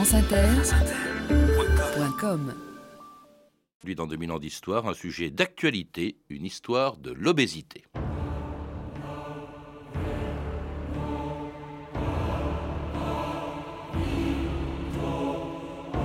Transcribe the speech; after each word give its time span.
franceinter.com 0.00 0.40
dans 3.94 4.06
2000 4.06 4.32
ans 4.32 4.38
d'histoire, 4.38 4.88
un 4.88 4.94
sujet 4.94 5.28
d'actualité, 5.28 6.16
une 6.30 6.46
histoire 6.46 6.96
de 6.96 7.10
l'obésité. 7.10 7.84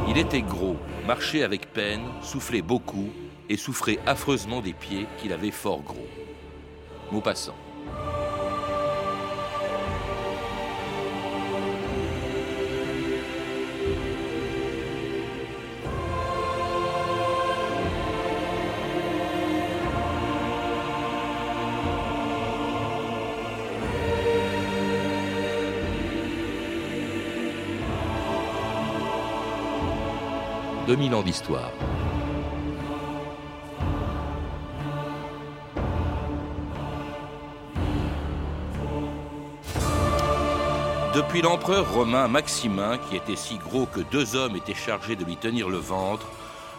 Il 0.09 0.18
était 0.18 0.41
gros, 0.41 0.75
marchait 1.07 1.43
avec 1.43 1.71
peine, 1.71 2.02
soufflait 2.21 2.62
beaucoup 2.62 3.12
et 3.48 3.55
souffrait 3.55 4.00
affreusement 4.05 4.59
des 4.59 4.73
pieds 4.73 5.07
qu'il 5.20 5.32
avait 5.32 5.52
fort 5.52 5.84
gros. 5.84 6.07
Maupassant. 7.14 7.55
2000 30.88 31.16
ans 31.16 31.23
d'histoire. 31.23 31.71
Depuis 41.16 41.41
l'empereur 41.41 41.91
romain 41.91 42.27
Maximin, 42.27 42.99
qui 42.99 43.16
était 43.16 43.35
si 43.35 43.58
gros 43.58 43.88
que 43.88 44.02
deux 44.11 44.35
hommes 44.35 44.55
étaient 44.58 44.75
chargés 44.75 45.16
de 45.16 45.23
lui 45.23 45.38
tenir 45.38 45.70
le 45.70 45.77
ventre, 45.77 46.27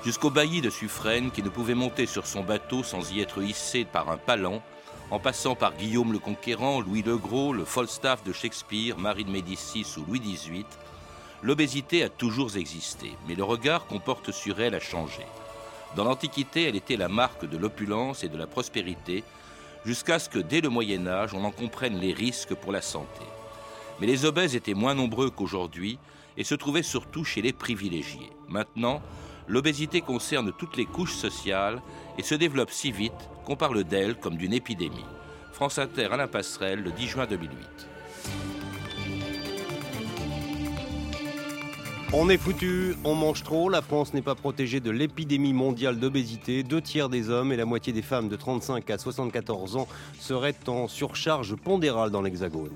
jusqu'au 0.05 0.31
bailli 0.31 0.61
de 0.61 0.71
Suffren, 0.71 1.33
qui 1.33 1.43
ne 1.43 1.49
pouvait 1.49 1.75
monter 1.75 2.07
sur 2.07 2.27
son 2.27 2.43
bateau 2.43 2.85
sans 2.85 3.13
y 3.13 3.21
être 3.21 3.43
hissé 3.43 3.85
par 3.85 4.09
un 4.09 4.19
palan, 4.19 4.63
en 5.11 5.19
passant 5.19 5.57
par 5.57 5.75
Guillaume 5.75 6.13
le 6.13 6.21
Conquérant, 6.21 6.81
Louis 6.81 7.03
le 7.03 7.17
Gros, 7.17 7.53
le 7.53 7.65
Falstaff 7.65 8.23
de 8.23 8.33
Shakespeare, 8.33 8.97
Marie 8.99 9.25
de 9.25 9.31
Médicis 9.31 9.87
ou 9.97 10.05
Louis 10.07 10.21
XVIII, 10.21 10.65
L'obésité 11.43 12.03
a 12.03 12.09
toujours 12.09 12.57
existé, 12.57 13.13
mais 13.29 13.35
le 13.35 13.45
regard 13.45 13.87
qu'on 13.87 14.01
porte 14.01 14.33
sur 14.33 14.61
elle 14.61 14.75
a 14.75 14.81
changé. 14.81 15.23
Dans 15.95 16.05
l'Antiquité, 16.05 16.65
elle 16.65 16.77
était 16.77 16.97
la 16.97 17.09
marque 17.09 17.49
de 17.49 17.59
l'opulence 17.59 18.25
et 18.25 18.29
de 18.29 18.39
la 18.39 18.47
prospérité, 18.47 19.23
jusqu'à 19.85 20.19
ce 20.19 20.29
que 20.29 20.39
dès 20.39 20.61
le 20.61 20.71
Moyen 20.71 21.07
Âge, 21.07 21.35
on 21.35 21.45
en 21.45 21.51
comprenne 21.51 21.99
les 21.99 22.13
risques 22.13 22.55
pour 22.55 22.73
la 22.73 22.83
santé. 22.83 23.25
Mais 24.01 24.07
les 24.07 24.25
obèses 24.25 24.57
étaient 24.57 24.75
moins 24.75 24.95
nombreux 24.95 25.31
qu'aujourd'hui 25.31 25.99
et 26.37 26.45
se 26.45 26.55
trouvaient 26.55 26.83
surtout 26.83 27.25
chez 27.25 27.43
les 27.43 27.53
privilégiés. 27.53 28.31
Maintenant, 28.49 29.03
l'obésité 29.47 30.01
concerne 30.01 30.53
toutes 30.53 30.77
les 30.77 30.87
couches 30.87 31.15
sociales 31.15 31.81
et 32.19 32.23
se 32.23 32.35
développe 32.35 32.71
si 32.71 32.93
vite 32.93 33.29
qu'on 33.45 33.57
parle 33.57 33.85
d'elle 33.85 34.17
comme 34.17 34.37
d'une 34.37 34.53
épidémie. 34.55 35.05
France 35.53 35.79
Inter, 35.79 36.09
la 36.17 36.29
Passerelle, 36.29 36.83
le 36.83 36.93
10 36.93 37.07
juin 37.07 37.27
2008. 37.27 37.96
On 42.13 42.29
est 42.29 42.39
foutu, 42.39 42.95
on 43.05 43.15
mange 43.15 43.43
trop, 43.43 43.69
la 43.69 43.83
France 43.83 44.15
n'est 44.15 44.23
pas 44.23 44.37
protégée 44.37 44.79
de 44.79 44.91
l'épidémie 44.91 45.53
mondiale 45.53 45.99
d'obésité. 45.99 46.63
Deux 46.63 46.81
tiers 46.81 47.09
des 47.09 47.31
hommes 47.31 47.53
et 47.53 47.57
la 47.57 47.65
moitié 47.65 47.93
des 47.93 48.03
femmes 48.03 48.29
de 48.29 48.37
35 48.37 48.89
à 48.91 48.97
74 48.97 49.77
ans 49.77 49.89
seraient 50.21 50.55
en 50.69 50.87
surcharge 50.87 51.57
pondérale 51.57 52.11
dans 52.11 52.23
l'Hexagone. 52.23 52.71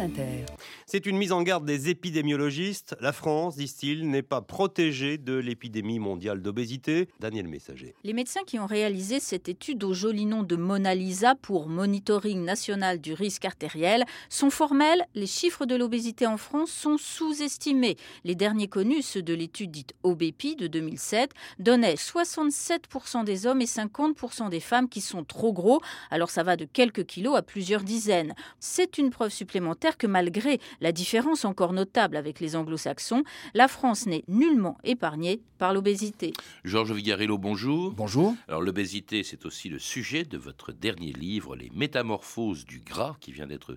France 0.00 0.10
Inter. 0.10 0.46
C'est 0.86 1.06
une 1.06 1.16
mise 1.16 1.30
en 1.30 1.42
garde 1.42 1.64
des 1.64 1.88
épidémiologistes. 1.88 2.96
La 3.00 3.12
France, 3.12 3.56
disent-ils, 3.56 4.10
n'est 4.10 4.22
pas 4.22 4.40
protégée 4.40 5.18
de 5.18 5.34
l'épidémie 5.34 5.98
mondiale 5.98 6.42
d'obésité. 6.42 7.08
Daniel 7.20 7.46
Messager. 7.48 7.94
Les 8.02 8.12
médecins 8.12 8.42
qui 8.44 8.58
ont 8.58 8.66
réalisé 8.66 9.20
cette 9.20 9.48
étude 9.48 9.84
au 9.84 9.94
joli 9.94 10.26
nom 10.26 10.42
de 10.42 10.56
Mona 10.56 10.94
Lisa 10.94 11.34
pour 11.36 11.68
Monitoring 11.68 12.44
national 12.44 13.00
du 13.00 13.12
risque 13.12 13.44
artériel 13.44 14.04
sont 14.28 14.50
formels. 14.50 15.06
Les 15.14 15.26
chiffres 15.26 15.66
de 15.66 15.76
l'obésité 15.76 16.26
en 16.26 16.38
France 16.38 16.70
sont 16.70 16.98
sous-estimés. 16.98 17.96
Les 18.24 18.34
derniers 18.34 18.68
connus, 18.68 19.02
ceux 19.02 19.22
de 19.22 19.34
l'étude 19.34 19.70
dite 19.70 19.94
OBEPI 20.02 20.56
de 20.56 20.66
2007, 20.66 21.30
donnaient 21.58 21.94
67% 21.94 23.24
des 23.24 23.46
hommes 23.46 23.60
et 23.60 23.66
50% 23.66 24.48
des 24.48 24.60
femmes 24.60 24.88
qui 24.88 25.00
sont 25.00 25.24
trop 25.24 25.52
gros. 25.52 25.80
Alors 26.10 26.30
ça 26.30 26.42
va 26.42 26.56
de 26.56 26.64
quelques 26.64 27.06
kilos 27.06 27.36
à 27.36 27.42
plusieurs 27.42 27.82
dizaines. 27.82 28.34
C'est 28.58 28.98
une 28.98 29.10
preuve 29.10 29.30
supplémentaire 29.30 29.89
que 29.96 30.06
malgré 30.06 30.60
la 30.80 30.92
différence 30.92 31.44
encore 31.44 31.72
notable 31.72 32.16
avec 32.16 32.40
les 32.40 32.56
anglo-saxons, 32.56 33.24
la 33.54 33.68
France 33.68 34.06
n'est 34.06 34.24
nullement 34.28 34.78
épargnée 34.84 35.42
par 35.58 35.74
l'obésité. 35.74 36.32
Georges 36.64 36.92
Vigarello, 36.92 37.36
bonjour. 37.38 37.92
Bonjour. 37.92 38.34
Alors 38.48 38.62
l'obésité, 38.62 39.22
c'est 39.22 39.44
aussi 39.44 39.68
le 39.68 39.78
sujet 39.78 40.24
de 40.24 40.38
votre 40.38 40.72
dernier 40.72 41.12
livre, 41.12 41.54
Les 41.54 41.70
Métamorphoses 41.74 42.64
du 42.64 42.80
gras, 42.80 43.16
qui 43.20 43.32
vient 43.32 43.46
d'être 43.46 43.76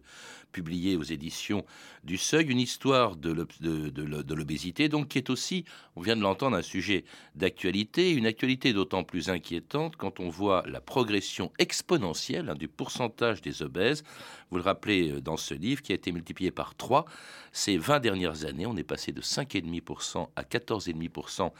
publié 0.51 0.95
aux 0.95 1.03
éditions 1.03 1.65
du 2.03 2.17
Seuil, 2.17 2.45
une 2.45 2.59
histoire 2.59 3.15
de 3.17 3.31
l'obésité, 4.33 4.87
donc 4.87 5.09
qui 5.09 5.17
est 5.17 5.29
aussi, 5.29 5.65
on 5.95 6.01
vient 6.01 6.15
de 6.15 6.21
l'entendre, 6.21 6.55
un 6.55 6.61
sujet 6.61 7.03
d'actualité, 7.35 8.11
une 8.11 8.25
actualité 8.25 8.71
d'autant 8.71 9.03
plus 9.03 9.29
inquiétante 9.29 9.95
quand 9.97 10.19
on 10.19 10.29
voit 10.29 10.63
la 10.67 10.79
progression 10.79 11.51
exponentielle 11.59 12.49
hein, 12.49 12.55
du 12.55 12.67
pourcentage 12.67 13.41
des 13.41 13.61
obèses. 13.61 14.03
Vous 14.51 14.57
le 14.57 14.63
rappelez 14.63 15.11
euh, 15.11 15.21
dans 15.21 15.37
ce 15.37 15.53
livre, 15.53 15.81
qui 15.81 15.91
a 15.91 15.95
multiplié 16.11 16.51
par 16.51 16.75
3 16.75 17.05
ces 17.51 17.77
20 17.77 17.99
dernières 17.99 18.45
années. 18.45 18.65
On 18.65 18.75
est 18.75 18.83
passé 18.83 19.11
de 19.11 19.21
5,5% 19.21 20.29
à 20.35 20.43
14,5% 20.43 21.51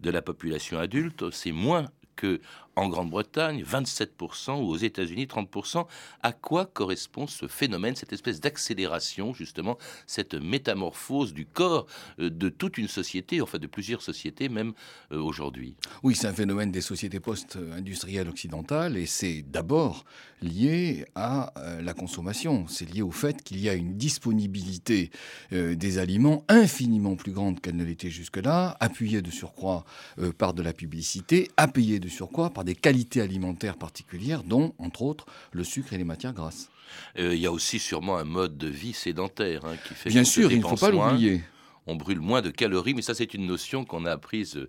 de 0.00 0.10
la 0.10 0.22
population 0.22 0.78
adulte. 0.78 1.30
C'est 1.30 1.52
moins 1.52 1.86
que 2.16 2.40
en 2.80 2.88
Grande-Bretagne, 2.88 3.62
27%, 3.62 4.62
ou 4.62 4.70
aux 4.70 4.76
États-Unis, 4.76 5.26
30%. 5.26 5.86
À 6.22 6.32
quoi 6.32 6.64
correspond 6.64 7.26
ce 7.26 7.46
phénomène, 7.46 7.94
cette 7.94 8.12
espèce 8.12 8.40
d'accélération, 8.40 9.34
justement, 9.34 9.76
cette 10.06 10.34
métamorphose 10.34 11.34
du 11.34 11.44
corps 11.44 11.86
euh, 12.18 12.30
de 12.30 12.48
toute 12.48 12.78
une 12.78 12.88
société, 12.88 13.42
enfin 13.42 13.58
de 13.58 13.66
plusieurs 13.66 14.00
sociétés 14.00 14.48
même 14.48 14.72
euh, 15.12 15.20
aujourd'hui? 15.20 15.74
Oui, 16.02 16.14
c'est 16.16 16.26
un 16.26 16.32
phénomène 16.32 16.72
des 16.72 16.80
sociétés 16.80 17.20
post-industrielles 17.20 18.28
occidentales 18.28 18.96
et 18.96 19.06
c'est 19.06 19.44
d'abord 19.46 20.04
lié 20.40 21.04
à 21.14 21.52
euh, 21.58 21.82
la 21.82 21.92
consommation. 21.92 22.66
C'est 22.66 22.90
lié 22.90 23.02
au 23.02 23.10
fait 23.10 23.42
qu'il 23.42 23.60
y 23.60 23.68
a 23.68 23.74
une 23.74 23.96
disponibilité 23.96 25.10
des 25.50 25.98
aliments 25.98 26.44
infiniment 26.48 27.16
plus 27.16 27.32
grande 27.32 27.60
qu'elle 27.60 27.76
ne 27.76 27.84
l'était 27.84 28.10
jusque-là, 28.10 28.76
appuyée 28.80 29.20
de 29.22 29.30
surcroît 29.30 29.84
par 30.38 30.54
de 30.54 30.62
la 30.62 30.72
publicité, 30.72 31.50
appuyée 31.56 31.98
de 31.98 32.08
surcroît 32.08 32.50
par 32.50 32.64
des 32.64 32.69
qualités 32.74 33.20
alimentaires 33.20 33.76
particulières, 33.76 34.42
dont, 34.42 34.74
entre 34.78 35.02
autres, 35.02 35.26
le 35.52 35.64
sucre 35.64 35.92
et 35.92 35.98
les 35.98 36.04
matières 36.04 36.32
grasses. 36.32 36.68
Euh, 37.18 37.34
il 37.34 37.40
y 37.40 37.46
a 37.46 37.52
aussi 37.52 37.78
sûrement 37.78 38.16
un 38.16 38.24
mode 38.24 38.58
de 38.58 38.66
vie 38.66 38.92
sédentaire 38.92 39.64
hein, 39.64 39.76
qui 39.86 39.94
fait 39.94 40.10
Bien 40.10 40.24
sûr, 40.24 40.50
il 40.50 40.58
ne 40.58 40.66
faut 40.66 40.76
pas 40.76 40.90
l'oublier 40.90 41.42
on 41.86 41.96
brûle 41.96 42.20
moins 42.20 42.42
de 42.42 42.50
calories, 42.50 42.94
mais 42.94 43.02
ça 43.02 43.14
c'est 43.14 43.34
une 43.34 43.46
notion 43.46 43.84
qu'on 43.84 44.04
a 44.04 44.12
apprise 44.12 44.56
euh, 44.56 44.66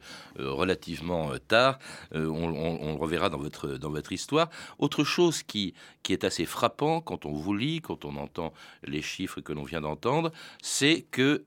relativement 0.52 1.32
euh, 1.32 1.38
tard. 1.38 1.80
Euh, 2.16 2.28
on, 2.28 2.48
le 2.48 2.98
reverra 2.98 3.30
dans 3.30 3.38
votre, 3.38 3.78
dans 3.78 3.90
votre 3.90 4.12
histoire. 4.12 4.50
Autre 4.80 5.04
chose 5.04 5.44
qui, 5.44 5.74
qui 6.04 6.14
est 6.14 6.24
assez 6.24 6.46
frappant 6.46 7.02
quand 7.02 7.26
on 7.26 7.34
vous 7.34 7.54
lit, 7.54 7.82
quand 7.82 8.06
on 8.06 8.16
entend 8.16 8.54
les 8.84 9.02
chiffres 9.02 9.42
que 9.42 9.54
l'on 9.54 9.64
vient 9.64 9.82
d'entendre, 9.82 10.32
c'est 10.62 11.06
que 11.12 11.44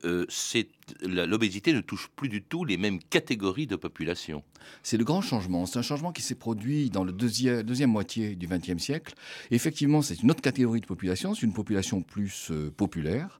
l'obésité 1.01 1.73
ne 1.73 1.81
touche 1.81 2.09
plus 2.15 2.29
du 2.29 2.41
tout 2.41 2.65
les 2.65 2.77
mêmes 2.77 2.99
catégories 2.99 3.67
de 3.67 3.75
population. 3.75 4.43
C'est 4.83 4.97
le 4.97 5.03
grand 5.03 5.21
changement. 5.21 5.65
C'est 5.65 5.79
un 5.79 5.83
changement 5.83 6.11
qui 6.11 6.21
s'est 6.21 6.35
produit 6.35 6.89
dans 6.89 7.03
la 7.03 7.11
deuxième, 7.11 7.63
deuxième 7.63 7.91
moitié 7.91 8.35
du 8.35 8.47
XXe 8.47 8.81
siècle. 8.81 9.13
effectivement, 9.51 10.01
c'est 10.01 10.21
une 10.21 10.31
autre 10.31 10.41
catégorie 10.41 10.81
de 10.81 10.85
population. 10.85 11.33
C'est 11.33 11.45
une 11.45 11.53
population 11.53 12.01
plus 12.01 12.51
populaire. 12.77 13.39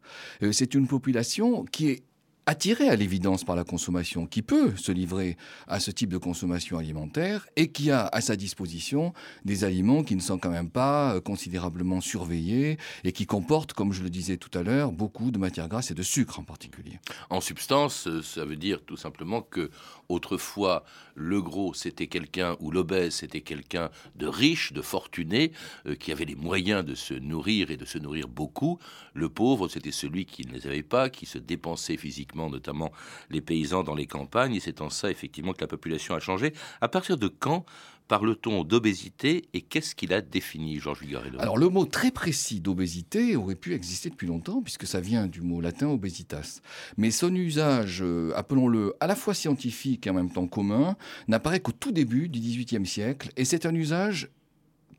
c'est 0.52 0.74
une 0.74 0.88
population 0.88 1.66
qui 1.66 1.90
est 1.90 2.04
attiré 2.46 2.90
à 2.90 2.96
l'évidence 2.96 3.44
par 3.44 3.56
la 3.56 3.64
consommation, 3.64 4.28
qui 4.28 4.42
peut 4.42 4.76
se 4.76 4.92
livrer 4.92 5.38
à 5.68 5.80
ce 5.80 5.92
type 5.92 6.10
de 6.10 6.18
consommation 6.18 6.78
alimentaire 6.78 7.48
et 7.56 7.72
qui 7.72 7.92
a 7.92 8.08
à 8.08 8.22
sa 8.22 8.36
disposition 8.36 9.14
des 9.46 9.64
aliments 9.64 10.04
qui 10.04 10.16
ne 10.16 10.22
sont 10.22 10.38
quand 10.38 10.50
même 10.50 10.70
pas 10.70 11.16
euh, 11.16 11.22
considérablement 11.22 12.02
surveillés 12.02 12.78
et 13.04 13.12
qui 13.12 13.26
comportent, 13.26 13.74
comme 13.74 13.94
je 13.94 14.04
le 14.04 14.10
disais 14.10 14.38
tout 14.38 14.56
à 14.58 14.64
l'heure, 14.64 14.92
beaucoup 14.92 15.32
de 15.32 15.40
matières 15.40 15.68
grasses 15.68 15.92
et 15.92 15.96
de 15.96 16.04
sucre 16.04 16.40
en 16.40 16.44
particulier. 16.44 17.00
En 17.30 17.42
substance, 17.42 18.08
euh, 18.08 18.22
ça 18.22 18.46
veut 18.46 18.58
dire 18.58 18.82
tout 18.86 18.98
simplement 18.98 19.42
que 19.42 19.72
autrefois, 20.10 20.84
le 21.16 21.42
gros, 21.42 21.74
c'était 21.74 22.08
quelqu'un, 22.08 22.56
ou 22.60 22.72
l'obèse, 22.72 23.16
c'était 23.16 23.42
quelqu'un 23.42 23.90
de 24.16 24.28
riche, 24.28 24.74
de 24.74 24.82
fortuné, 24.82 25.52
euh, 25.88 25.96
qui 25.96 26.12
avait 26.12 26.26
les 26.26 26.36
moyens 26.36 26.84
de 26.86 26.96
se 26.96 27.14
nourrir 27.14 27.72
et 27.72 27.78
de 27.78 27.86
se 27.86 27.98
nourrir 27.98 28.28
beaucoup. 28.28 28.80
Le 29.14 29.30
pauvre, 29.30 29.68
c'était 29.68 29.92
celui 29.92 30.26
qui 30.26 30.46
ne 30.46 30.54
les 30.54 30.68
avait 30.68 30.84
pas, 30.84 31.10
qui 31.10 31.26
se 31.26 31.38
dépensait 31.38 31.98
physiquement 31.98 32.50
notamment 32.50 32.92
les 33.30 33.42
paysans 33.42 33.84
dans 33.84 33.96
les 33.96 34.08
campagnes. 34.08 34.56
Et 34.56 34.60
c'est 34.60 34.82
en 34.82 34.90
ça, 34.90 35.10
effectivement, 35.10 35.54
que 35.54 35.62
la 35.62 35.68
population 35.68 36.16
a 36.16 36.20
changé. 36.20 36.54
À 36.82 36.88
partir 36.88 37.18
de 37.18 37.28
quand 37.28 37.66
parle-t-on 38.08 38.64
d'obésité 38.64 39.50
et 39.54 39.62
qu'est-ce 39.62 39.96
qu'il 39.96 40.14
a 40.14 40.22
défini, 40.22 40.80
Georges 40.80 41.02
Vigarello 41.02 41.40
Alors, 41.40 41.58
le 41.58 41.70
mot 41.70 41.86
très 41.86 42.12
précis 42.12 42.60
d'obésité 42.60 43.36
aurait 43.36 43.56
pu 43.56 43.74
exister 43.74 44.10
depuis 44.10 44.28
longtemps, 44.28 44.62
puisque 44.62 44.86
ça 44.86 45.00
vient 45.00 45.28
du 45.28 45.42
mot 45.42 45.62
latin 45.62 45.88
obesitas. 45.88 46.62
Mais 46.98 47.12
son 47.12 47.34
usage, 47.34 48.02
euh, 48.02 48.32
appelons-le 48.36 48.94
à 49.00 49.08
la 49.08 49.16
fois 49.16 49.34
scientifique 49.34 50.08
et 50.08 50.10
en 50.10 50.14
même 50.14 50.32
temps 50.32 50.48
commun, 50.48 50.96
n'apparaît 51.28 51.60
qu'au 51.60 51.72
tout 51.72 51.92
début 51.92 52.30
du 52.30 52.40
XVIIIe 52.40 52.86
siècle, 52.86 53.32
et 53.38 53.46
c'est 53.46 53.66
un 53.66 53.74
usage 53.74 54.30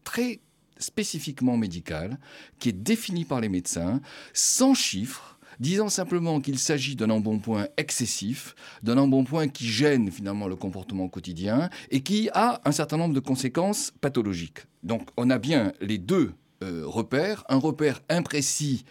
très 0.04 0.40
spécifiquement 0.78 1.56
médical, 1.56 2.18
qui 2.58 2.68
est 2.68 2.72
défini 2.72 3.24
par 3.24 3.40
les 3.40 3.48
médecins, 3.48 4.00
sans 4.32 4.74
chiffres, 4.74 5.35
disant 5.60 5.88
simplement 5.88 6.40
qu'il 6.40 6.58
s'agit 6.58 6.96
d'un 6.96 7.10
embonpoint 7.10 7.66
excessif, 7.76 8.54
d'un 8.82 8.98
embonpoint 8.98 9.48
qui 9.48 9.66
gêne 9.66 10.10
finalement 10.10 10.48
le 10.48 10.56
comportement 10.56 11.08
quotidien 11.08 11.70
et 11.90 12.00
qui 12.00 12.28
a 12.32 12.60
un 12.64 12.72
certain 12.72 12.96
nombre 12.96 13.14
de 13.14 13.20
conséquences 13.20 13.92
pathologiques. 14.00 14.66
Donc 14.82 15.08
on 15.16 15.30
a 15.30 15.38
bien 15.38 15.72
les 15.80 15.98
deux 15.98 16.32
euh, 16.62 16.84
repères, 16.86 17.44
un 17.48 17.58
repère 17.58 18.00
imprécis 18.08 18.84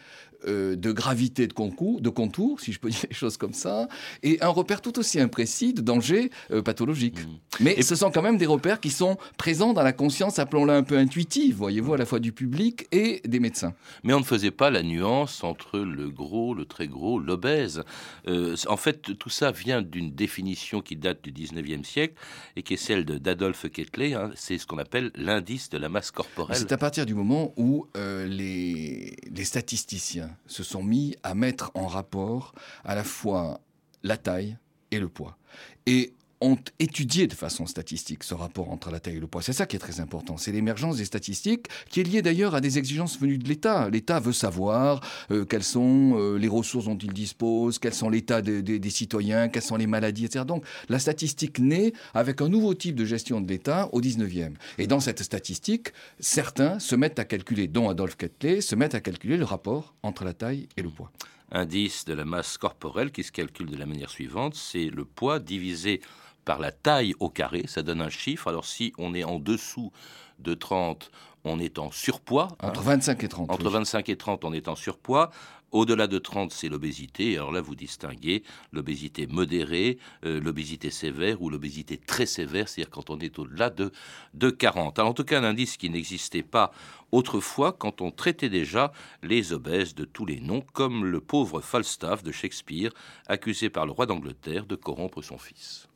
euh, 0.48 0.76
de 0.76 0.92
gravité 0.92 1.48
de 1.48 1.54
concours, 1.54 2.02
de 2.02 2.10
contour, 2.10 2.60
si 2.60 2.72
je 2.72 2.80
peux 2.80 2.90
dire 2.92 3.06
les 3.10 3.16
choses 3.16 3.38
comme 3.38 3.54
ça, 3.54 3.88
et 4.24 4.38
un 4.42 4.50
repère 4.50 4.82
tout 4.82 5.00
aussi 5.00 5.20
imprécis 5.20 5.74
de 5.74 5.82
danger 5.82 6.30
euh, 6.52 6.62
pathologique. 6.62 7.20
Mmh. 7.20 7.38
Mais 7.62 7.82
ce 7.82 7.96
sont 7.96 8.12
quand 8.12 8.22
même 8.22 8.38
des 8.38 8.46
repères 8.46 8.80
qui 8.80 8.90
sont 8.90 9.18
présents 9.38 9.74
dans 9.74 9.82
la 9.82 9.94
conscience, 9.94 10.40
appelons-la 10.40 10.76
un 10.76 10.84
peu 10.84 10.98
intuitive, 10.98 11.56
voyez-vous, 11.56 11.94
à 11.94 11.98
la 11.98 12.06
fois 12.06 12.20
du 12.20 12.32
public 12.32 12.88
et 12.92 13.22
des 13.26 13.40
médecins. 13.40 13.74
Mais 14.04 14.14
on 14.14 14.20
ne 14.20 14.26
faisait 14.26 14.52
pas 14.52 14.70
la 14.70 14.84
nuance 14.84 15.44
entre 15.44 15.80
le 15.80 16.10
gros, 16.10 16.54
le 16.54 16.66
très 16.66 16.88
gros, 16.88 17.20
l'obèse. 17.20 17.84
Euh, 18.28 18.56
en 18.68 18.78
fait, 18.78 19.18
tout 19.18 19.30
ça 19.30 19.52
vient 19.52 19.82
d'une 19.82 20.12
définition 20.12 20.82
qui 20.82 20.96
date 20.96 21.24
du 21.24 21.32
19e 21.32 21.84
siècle 21.84 22.16
et 22.56 22.64
qui 22.64 22.74
est 22.74 22.78
celle 22.78 23.06
d'Adolphe 23.06 23.70
Quetelet. 23.70 24.14
Hein. 24.14 24.32
c'est 24.36 24.58
ce 24.58 24.68
qu'on 24.68 24.78
appelle 24.78 25.12
l'indice 25.16 25.70
de 25.70 25.78
la 25.78 25.90
masse 25.90 26.12
corporelle. 26.12 26.58
C'est 26.58 26.72
à 26.72 26.78
partir 26.78 27.06
du 27.06 27.14
moment 27.14 27.54
où 27.58 27.88
les, 27.96 29.16
les 29.32 29.44
statisticiens 29.46 30.35
se 30.48 30.64
sont 30.64 30.84
mis 30.84 31.16
à 31.24 31.36
mettre 31.36 31.72
en 31.74 31.88
rapport 31.88 32.54
à 32.84 32.96
la 32.96 33.04
fois 33.04 33.62
la 34.04 34.18
taille 34.18 34.58
et 34.92 35.00
le 35.00 35.10
poids. 35.10 35.38
Et 35.86 36.14
ont 36.42 36.58
étudié 36.80 37.28
de 37.28 37.34
façon 37.34 37.66
statistique 37.66 38.24
ce 38.24 38.34
rapport 38.34 38.70
entre 38.70 38.92
la 38.92 39.00
taille 39.00 39.18
et 39.18 39.20
le 39.20 39.28
poids. 39.28 39.42
C'est 39.42 39.54
ça 39.54 39.66
qui 39.66 39.76
est 39.76 39.80
très 39.80 40.00
important. 40.00 40.38
C'est 40.38 40.52
l'émergence 40.52 40.98
des 40.98 41.06
statistiques 41.06 41.68
qui 41.90 42.02
est 42.02 42.04
liée 42.04 42.22
d'ailleurs 42.22 42.56
à 42.56 42.62
des 42.62 42.78
exigences 42.78 43.20
venues 43.20 43.38
de 43.38 43.48
l'État. 43.48 43.90
L'État 43.90 44.20
veut 44.20 44.34
savoir 44.34 45.02
euh, 45.32 45.46
quelles 45.46 45.64
sont 45.64 46.16
euh, 46.18 46.38
les 46.38 46.48
ressources 46.48 46.86
dont 46.86 46.98
il 46.98 47.14
dispose, 47.14 47.80
quels 47.80 47.94
sont 47.94 48.10
l'état 48.10 48.42
des 48.42 48.90
citoyens, 48.90 49.50
quelles 49.50 49.64
sont 49.64 49.78
les 49.78 49.88
maladies, 49.88 50.26
etc. 50.26 50.46
Donc 50.46 50.66
la 50.90 51.00
statistique 51.00 51.60
naît 51.60 51.94
avec 52.14 52.42
un 52.42 52.50
nouveau 52.50 52.74
type 52.74 52.96
de 52.96 53.06
gestion 53.06 53.42
de 53.42 53.48
l'État 53.48 53.90
au 53.94 54.02
19e. 54.02 54.54
Et 54.78 54.88
dans 54.88 55.00
cette 55.00 55.24
statistique, 55.24 55.90
certains 56.20 56.80
se 56.80 56.96
mettent 56.96 57.20
à 57.20 57.26
calculer, 57.26 57.68
dont 57.68 57.90
Adolphe 57.90 58.18
Quetelet, 58.18 58.62
se 58.62 58.76
mettent 58.76 58.96
à 58.96 59.02
calculer 59.02 59.38
le 59.38 59.46
rapport 59.46 59.96
entre 60.04 60.24
la 60.26 60.34
taille 60.34 60.68
et 60.78 60.82
le 60.82 60.90
poids 60.90 61.12
indice 61.52 62.06
de 62.06 62.14
la 62.14 62.26
masse 62.26 62.58
corporelle 62.58 63.12
qui 63.12 63.24
se 63.24 63.32
calcule 63.32 63.70
de 63.70 63.78
la 63.78 63.86
manière 63.86 64.10
suivante, 64.10 64.56
c'est 64.56 64.90
le 64.90 65.06
poids 65.06 65.40
divisé 65.40 66.02
par 66.46 66.60
la 66.60 66.72
taille 66.72 67.14
au 67.20 67.30
carré, 67.30 67.64
ça 67.68 67.82
donne 67.82 68.02
un 68.02 68.10
chiffre. 68.10 68.48
Alors 68.48 68.66
si 68.66 68.94
on 68.98 69.14
est 69.14 69.24
en 69.24 69.40
dessous 69.40 69.92
de 70.40 70.54
30, 70.54 71.12
on 71.44 71.60
est 71.60 71.80
en 71.80 71.92
surpoids. 71.92 72.50
Entre 72.62 72.82
25 72.82 73.24
et 73.24 73.28
30. 73.28 73.52
Entre 73.52 73.70
25 73.70 74.10
et 74.10 74.18
30, 74.18 74.46
on 74.46 74.54
est 74.54 74.68
en 74.68 74.76
surpoids. 74.76 75.32
Au-delà 75.72 76.08
de 76.08 76.20
30, 76.20 76.52
c'est 76.52 76.70
l'obésité. 76.70 77.36
Alors 77.36 77.52
là, 77.52 77.60
vous 77.60 77.76
distinguez 77.76 78.44
l'obésité 78.72 79.28
modérée, 79.28 79.98
euh, 80.24 80.40
l'obésité 80.40 80.90
sévère 80.90 81.42
ou 81.42 81.50
l'obésité 81.50 81.98
très 81.98 82.26
sévère, 82.26 82.70
c'est-à-dire 82.70 82.92
quand 82.92 83.10
on 83.10 83.20
est 83.20 83.38
au-delà 83.40 83.70
de, 83.70 83.92
de 84.34 84.50
40. 84.50 85.00
Alors, 85.00 85.12
en 85.12 85.14
tout 85.14 85.26
cas, 85.26 85.40
un 85.40 85.44
indice 85.44 85.76
qui 85.76 85.90
n'existait 85.90 86.44
pas 86.44 86.72
autrefois 87.12 87.74
quand 87.74 88.02
on 88.02 88.12
traitait 88.12 88.50
déjà 88.50 88.94
les 89.22 89.54
obèses 89.54 89.96
de 89.96 90.06
tous 90.06 90.26
les 90.26 90.40
noms, 90.40 90.62
comme 90.74 91.04
le 91.04 91.20
pauvre 91.20 91.60
Falstaff 91.62 92.24
de 92.24 92.32
Shakespeare, 92.32 92.92
accusé 93.28 93.70
par 93.70 93.86
le 93.86 93.92
roi 93.92 94.06
d'Angleterre 94.06 94.66
de 94.66 94.76
corrompre 94.76 95.22
son 95.22 95.38
fils. 95.38 95.90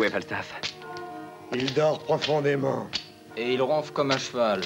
Où 0.00 0.04
est 0.04 0.08
Falstaff? 0.08 0.58
Il 1.52 1.74
dort 1.74 1.98
profondément. 1.98 2.88
Et 3.36 3.52
il 3.52 3.60
ronfle 3.60 3.92
comme 3.92 4.10
un 4.12 4.16
cheval. 4.16 4.62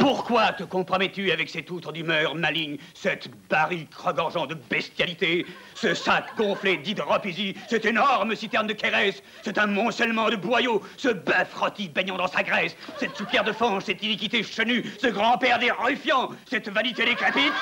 Pourquoi 0.00 0.52
te 0.52 0.64
compromets-tu 0.64 1.30
avec 1.30 1.48
cette 1.48 1.70
outre 1.70 1.92
d'humeur 1.92 2.34
maligne, 2.34 2.76
cette 2.92 3.28
barrique 3.48 3.94
regorgeant 3.94 4.46
de 4.46 4.54
bestialité, 4.54 5.46
ce 5.76 5.94
sac 5.94 6.36
gonflé 6.36 6.76
d'hydropésie, 6.76 7.54
cette 7.68 7.84
énorme 7.84 8.34
citerne 8.34 8.66
de 8.66 8.72
Kérès, 8.72 9.22
cet 9.44 9.58
amoncellement 9.58 10.28
de 10.28 10.34
boyaux, 10.34 10.82
ce 10.96 11.10
bœuf 11.10 11.54
rôti 11.54 11.88
baignant 11.88 12.16
dans 12.16 12.26
sa 12.26 12.42
graisse, 12.42 12.74
cette 12.98 13.16
soupière 13.16 13.44
de 13.44 13.52
fange, 13.52 13.84
cette 13.84 14.02
iniquité 14.02 14.42
chenue, 14.42 14.84
ce 15.00 15.06
grand-père 15.06 15.60
des 15.60 15.70
ruffians, 15.70 16.30
cette 16.50 16.68
vanité 16.68 17.04
décrépite? 17.04 17.52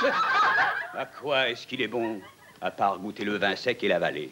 À 0.96 1.04
quoi 1.04 1.50
est-ce 1.50 1.66
qu'il 1.66 1.82
est 1.82 1.88
bon, 1.88 2.22
à 2.62 2.70
part 2.70 2.98
goûter 3.00 3.24
le 3.24 3.36
vin 3.36 3.54
sec 3.54 3.84
et 3.84 3.88
la 3.88 3.98
vallée 3.98 4.30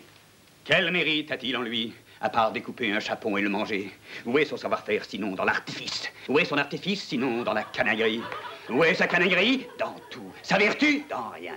Quel 0.64 0.90
mérite 0.90 1.30
a-t-il 1.30 1.58
en 1.58 1.62
lui? 1.62 1.92
À 2.22 2.28
part 2.28 2.52
découper 2.52 2.92
un 2.92 3.00
chapon 3.00 3.36
et 3.36 3.42
le 3.42 3.48
manger. 3.48 3.90
Où 4.24 4.38
est 4.38 4.44
son 4.44 4.56
savoir-faire 4.56 5.04
sinon 5.04 5.32
dans 5.32 5.44
l'artifice? 5.44 6.10
Où 6.28 6.38
est 6.38 6.44
son 6.44 6.56
artifice 6.56 7.02
sinon 7.02 7.42
dans 7.42 7.52
la 7.52 7.64
canaillerie? 7.64 8.22
Où 8.70 8.84
est 8.84 8.94
sa 8.94 9.06
canaillerie? 9.08 9.66
Dans 9.78 9.94
tout. 10.10 10.32
Sa 10.42 10.56
vertu? 10.56 11.04
Dans 11.10 11.30
rien. 11.30 11.54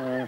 Euh, 0.00 0.26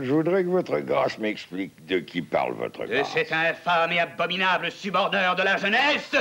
je 0.00 0.12
voudrais 0.12 0.42
que 0.42 0.48
votre 0.48 0.78
grâce 0.80 1.18
m'explique 1.18 1.86
de 1.86 1.98
qui 1.98 2.22
parle 2.22 2.54
votre 2.54 2.84
grâce. 2.84 3.14
De 3.14 3.18
cet 3.18 3.32
infâme 3.32 3.92
et 3.92 4.00
abominable 4.00 4.70
subordeur 4.70 5.36
de 5.36 5.42
la 5.42 5.56
jeunesse 5.56 6.14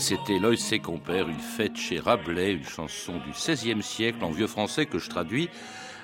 C'était 0.00 0.38
L'œil 0.38 0.56
ses 0.56 0.78
compères, 0.78 1.28
une 1.28 1.40
fête 1.40 1.76
chez 1.76 1.98
Rabelais, 1.98 2.52
une 2.52 2.64
chanson 2.64 3.14
du 3.18 3.32
XVIe 3.32 3.82
siècle 3.82 4.24
en 4.24 4.30
vieux 4.30 4.46
français 4.46 4.86
que 4.86 4.98
je 4.98 5.10
traduis. 5.10 5.50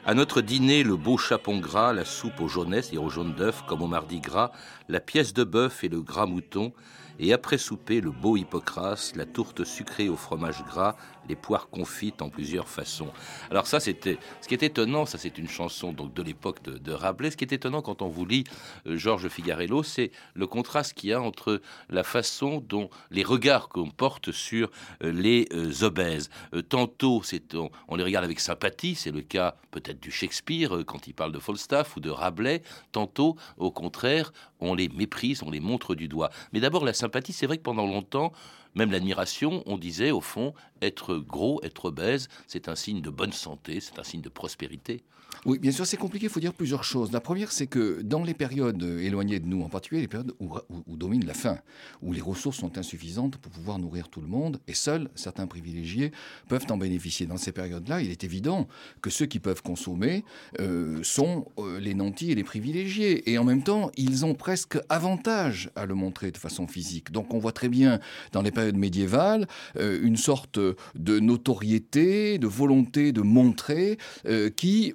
À 0.05 0.15
notre 0.15 0.41
dîner, 0.41 0.83
le 0.83 0.97
beau 0.97 1.17
chapon 1.17 1.59
gras, 1.59 1.93
la 1.93 2.05
soupe 2.05 2.41
aux 2.41 2.49
jaunesses 2.49 2.93
et 2.93 2.99
aux 2.99 3.09
jaunes 3.09 3.35
d'œufs 3.35 3.63
comme 3.69 3.83
au 3.83 3.87
mardi 3.87 4.19
gras, 4.19 4.51
la 4.89 4.99
pièce 4.99 5.33
de 5.33 5.45
bœuf 5.45 5.85
et 5.85 5.89
le 5.89 6.03
gras 6.03 6.27
mouton, 6.27 6.73
et 7.19 7.33
après 7.33 7.59
souper, 7.59 8.01
le 8.01 8.11
beau 8.11 8.37
Hippocrate, 8.37 9.13
la 9.17 9.27
tourte 9.27 9.65
sucrée 9.65 10.09
au 10.09 10.17
fromage 10.17 10.65
gras, 10.65 10.97
les 11.29 11.37
poires 11.37 11.69
confites 11.69 12.23
en 12.23 12.29
plusieurs 12.29 12.69
façons. 12.69 13.11
Alors 13.51 13.67
ça, 13.67 13.81
c'était 13.81 14.19
ce 14.41 14.49
qui 14.49 14.55
est 14.55 14.63
étonnant. 14.63 15.07
Ça, 15.07 15.19
c'est 15.19 15.39
une 15.39 15.49
chanson 15.49 15.93
donc 15.93 16.15
de 16.15 16.23
l'époque 16.23 16.63
de, 16.63 16.93
Rabelais. 16.93 17.31
Ce 17.31 17.37
qui 17.37 17.45
est 17.45 17.53
étonnant 17.53 17.83
quand 17.83 18.03
on 18.03 18.09
vous 18.09 18.27
lit 18.27 18.45
euh, 18.87 18.97
Georges 18.97 19.29
Figarello, 19.29 19.83
c'est 19.83 20.11
le 20.35 20.47
contraste 20.47 20.95
qu'il 20.95 21.11
y 21.11 21.13
a 21.13 21.21
entre 21.21 21.61
la 21.89 22.05
façon 22.05 22.63
dont 22.67 22.91
les 23.11 23.23
regards 23.23 23.69
qu'on 23.69 23.91
porte 23.91 24.33
sur 24.33 24.71
euh, 25.03 25.13
les 25.13 25.49
euh, 25.53 25.85
obèses. 25.85 26.31
tantôt, 26.69 27.23
c'est 27.25 27.55
on, 27.55 27.71
on, 27.89 27.97
les 27.97 28.05
regarde 28.05 28.25
avec 28.25 28.41
sympathie. 28.41 28.95
C'est 28.95 29.11
le 29.11 29.23
cas 29.23 29.57
peut-être 29.71 30.01
du 30.01 30.11
Shakespeare 30.11 30.85
quand 30.87 31.07
il 31.07 31.15
parle 31.15 31.33
de 31.33 31.39
Falstaff 31.39 31.97
ou 31.97 32.01
de 32.01 32.11
Rabelais. 32.11 32.63
Tantôt, 32.93 33.37
au 33.57 33.71
contraire, 33.71 34.33
on 34.65 34.75
les 34.75 34.89
méprise, 34.89 35.43
on 35.43 35.51
les 35.51 35.61
montre 35.61 35.95
du 35.95 36.09
doigt. 36.09 36.31
Mais 36.53 36.61
d'abord, 36.61 36.85
la 36.85 36.93
sympathie, 36.93 37.33
c'est 37.33 37.47
vrai 37.47 37.59
que 37.59 37.63
pendant 37.63 37.87
longtemps, 37.87 38.33
même 38.75 38.91
l'admiration, 38.91 39.63
on 39.67 39.79
disait 39.79 40.11
au 40.11 40.21
fond, 40.21 40.55
être 40.83 41.17
gros, 41.17 41.61
être 41.63 41.87
obèse, 41.87 42.29
c'est 42.47 42.69
un 42.69 42.77
signe 42.77 43.01
de 43.01 43.11
bonne 43.11 43.33
santé, 43.33 43.81
c'est 43.81 43.99
un 43.99 44.05
signe 44.05 44.23
de 44.23 44.29
prospérité. 44.29 45.05
Oui, 45.47 45.59
bien 45.59 45.73
sûr, 45.73 45.87
c'est 45.87 45.99
compliqué. 45.99 46.27
Il 46.27 46.31
faut 46.31 46.41
dire 46.41 46.55
plusieurs 46.55 46.85
choses. 46.85 47.13
La 47.13 47.21
première, 47.21 47.53
c'est 47.53 47.67
que 47.67 48.01
dans 48.03 48.23
les 48.23 48.33
périodes 48.33 48.83
éloignées 48.83 49.41
de 49.41 49.47
nous, 49.47 49.63
en 49.63 49.69
particulier 49.69 50.01
les 50.01 50.09
périodes 50.09 50.33
où, 50.41 50.97
domine 50.97 51.27
la 51.27 51.35
faim, 51.35 51.59
où 52.01 52.13
les 52.13 52.21
ressources 52.21 52.59
sont 52.59 52.79
insuffisantes 52.79 53.37
pour 53.37 53.53
pouvoir 53.53 53.79
nourrir 53.79 54.09
tout 54.09 54.23
le 54.23 54.27
monde, 54.27 54.59
et 54.69 54.75
seuls 54.75 55.11
certains 55.15 55.47
privilégiés 55.47 56.13
peuvent 56.49 56.65
en 56.71 56.79
bénéficier. 56.79 57.27
Dans 57.27 57.37
ces 57.37 57.53
périodes-là, 57.53 58.01
il 58.01 58.11
est 58.11 58.25
évident 58.25 58.69
que 59.03 59.11
ceux 59.11 59.27
qui 59.27 59.39
peuvent 59.39 59.63
consommer 59.63 60.25
euh, 60.61 61.01
sont 61.03 61.47
euh, 61.59 61.79
les 61.79 61.95
nantis 61.95 62.31
et 62.31 62.35
les 62.35 62.45
privilégiés. 62.45 63.31
Et 63.31 63.37
en 63.37 63.45
même 63.45 63.63
temps, 63.63 63.91
ils 63.97 64.25
ont 64.25 64.35
presque 64.35 64.79
avantage 64.89 65.71
à 65.77 65.85
le 65.85 65.95
montrer 65.95 66.31
de 66.31 66.39
façon 66.39 66.67
physique. 66.67 67.13
Donc 67.13 67.35
on 67.35 67.39
voit 67.39 67.53
très 67.53 67.69
bien 67.69 68.01
dans 68.33 68.41
les 68.41 68.51
périodes 68.51 68.64
médiévales 68.73 69.47
euh, 69.77 70.01
une 70.03 70.17
sorte 70.17 70.59
de 70.59 71.19
notoriété, 71.19 72.39
de 72.39 72.47
volonté 72.47 73.13
de 73.13 73.21
montrer 73.21 73.99
qui 74.57 74.95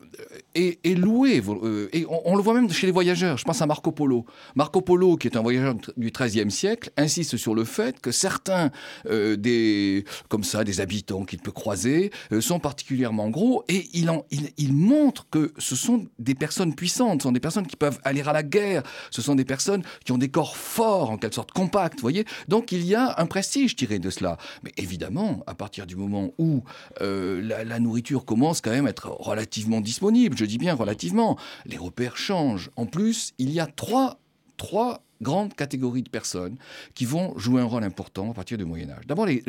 est, 0.55 0.97
loué. 0.97 1.41
Euh, 1.47 1.89
et 1.93 2.05
on, 2.07 2.35
le 2.35 2.41
voit 2.41 2.53
même 2.53 2.69
chez 2.69 2.87
les 2.87 2.91
voyageurs. 2.91 3.37
Je 3.37 3.43
pense 3.43 3.61
à 3.61 3.65
Marco 3.65 3.91
Polo. 3.91 4.25
Marco 4.55 4.81
Polo, 4.81 5.15
qui 5.15 5.27
est 5.27 5.37
un 5.37 5.41
voyageur 5.41 5.75
du 5.97 6.11
XIIIe 6.11 6.51
siècle, 6.51 6.91
insiste 6.97 7.37
sur 7.37 7.55
le 7.55 7.63
fait 7.63 7.99
que 7.99 8.11
certains 8.11 8.71
euh, 9.07 9.35
des, 9.35 10.05
comme 10.27 10.43
ça, 10.43 10.63
des 10.63 10.81
habitants 10.81 11.25
qu'il 11.25 11.39
peut 11.39 11.51
croiser 11.51 12.11
euh, 12.31 12.41
sont 12.41 12.59
particulièrement 12.59 13.29
gros 13.29 13.63
et 13.67 13.85
il, 13.93 14.73
montre 14.73 15.27
que 15.29 15.53
ce 15.57 15.75
sont 15.75 16.07
des 16.19 16.35
personnes 16.35 16.73
puissantes, 16.75 17.21
ce 17.21 17.27
sont 17.27 17.31
des 17.31 17.39
personnes 17.39 17.67
qui 17.67 17.75
peuvent 17.75 17.99
aller 18.03 18.21
à 18.21 18.33
la 18.33 18.43
guerre, 18.43 18.83
ce 19.11 19.21
sont 19.21 19.35
des 19.35 19.45
personnes 19.45 19.83
qui 20.05 20.11
ont 20.11 20.17
des 20.17 20.29
corps 20.29 20.57
forts, 20.57 21.11
en 21.11 21.17
quelque 21.17 21.35
sorte 21.35 21.51
compacts, 21.51 21.99
voyez. 22.01 22.25
Donc 22.47 22.71
il 22.71 22.85
y 22.85 22.95
a 22.95 23.15
un 23.17 23.25
prestige 23.25 23.58
tiré 23.67 23.99
de 23.99 24.09
cela. 24.09 24.37
Mais 24.63 24.71
évidemment, 24.77 25.43
à 25.47 25.55
partir 25.55 25.85
du 25.85 25.95
moment 25.95 26.31
où 26.37 26.63
la, 26.99 27.63
la 27.63 27.79
nourriture 27.79 28.25
commence 28.25 28.61
quand 28.61 28.71
même 28.71 28.85
à 28.85 28.89
être 28.89 29.09
relativement 29.09 29.81
disponible, 29.81 30.37
je 30.37 30.45
dis 30.45 30.57
bien 30.57 30.73
relativement. 30.73 31.37
Les 31.65 31.77
repères 31.77 32.17
changent. 32.17 32.69
En 32.75 32.85
plus, 32.85 33.33
il 33.37 33.51
y 33.51 33.59
a 33.59 33.67
trois, 33.67 34.19
trois 34.57 35.03
grandes 35.21 35.53
catégories 35.53 36.03
de 36.03 36.09
personnes 36.09 36.57
qui 36.93 37.05
vont 37.05 37.37
jouer 37.37 37.61
un 37.61 37.65
rôle 37.65 37.83
important 37.83 38.31
à 38.31 38.33
partir 38.33 38.57
du 38.57 38.65
Moyen 38.65 38.89
Âge. 38.89 39.05
D'abord, 39.07 39.25
les, 39.25 39.41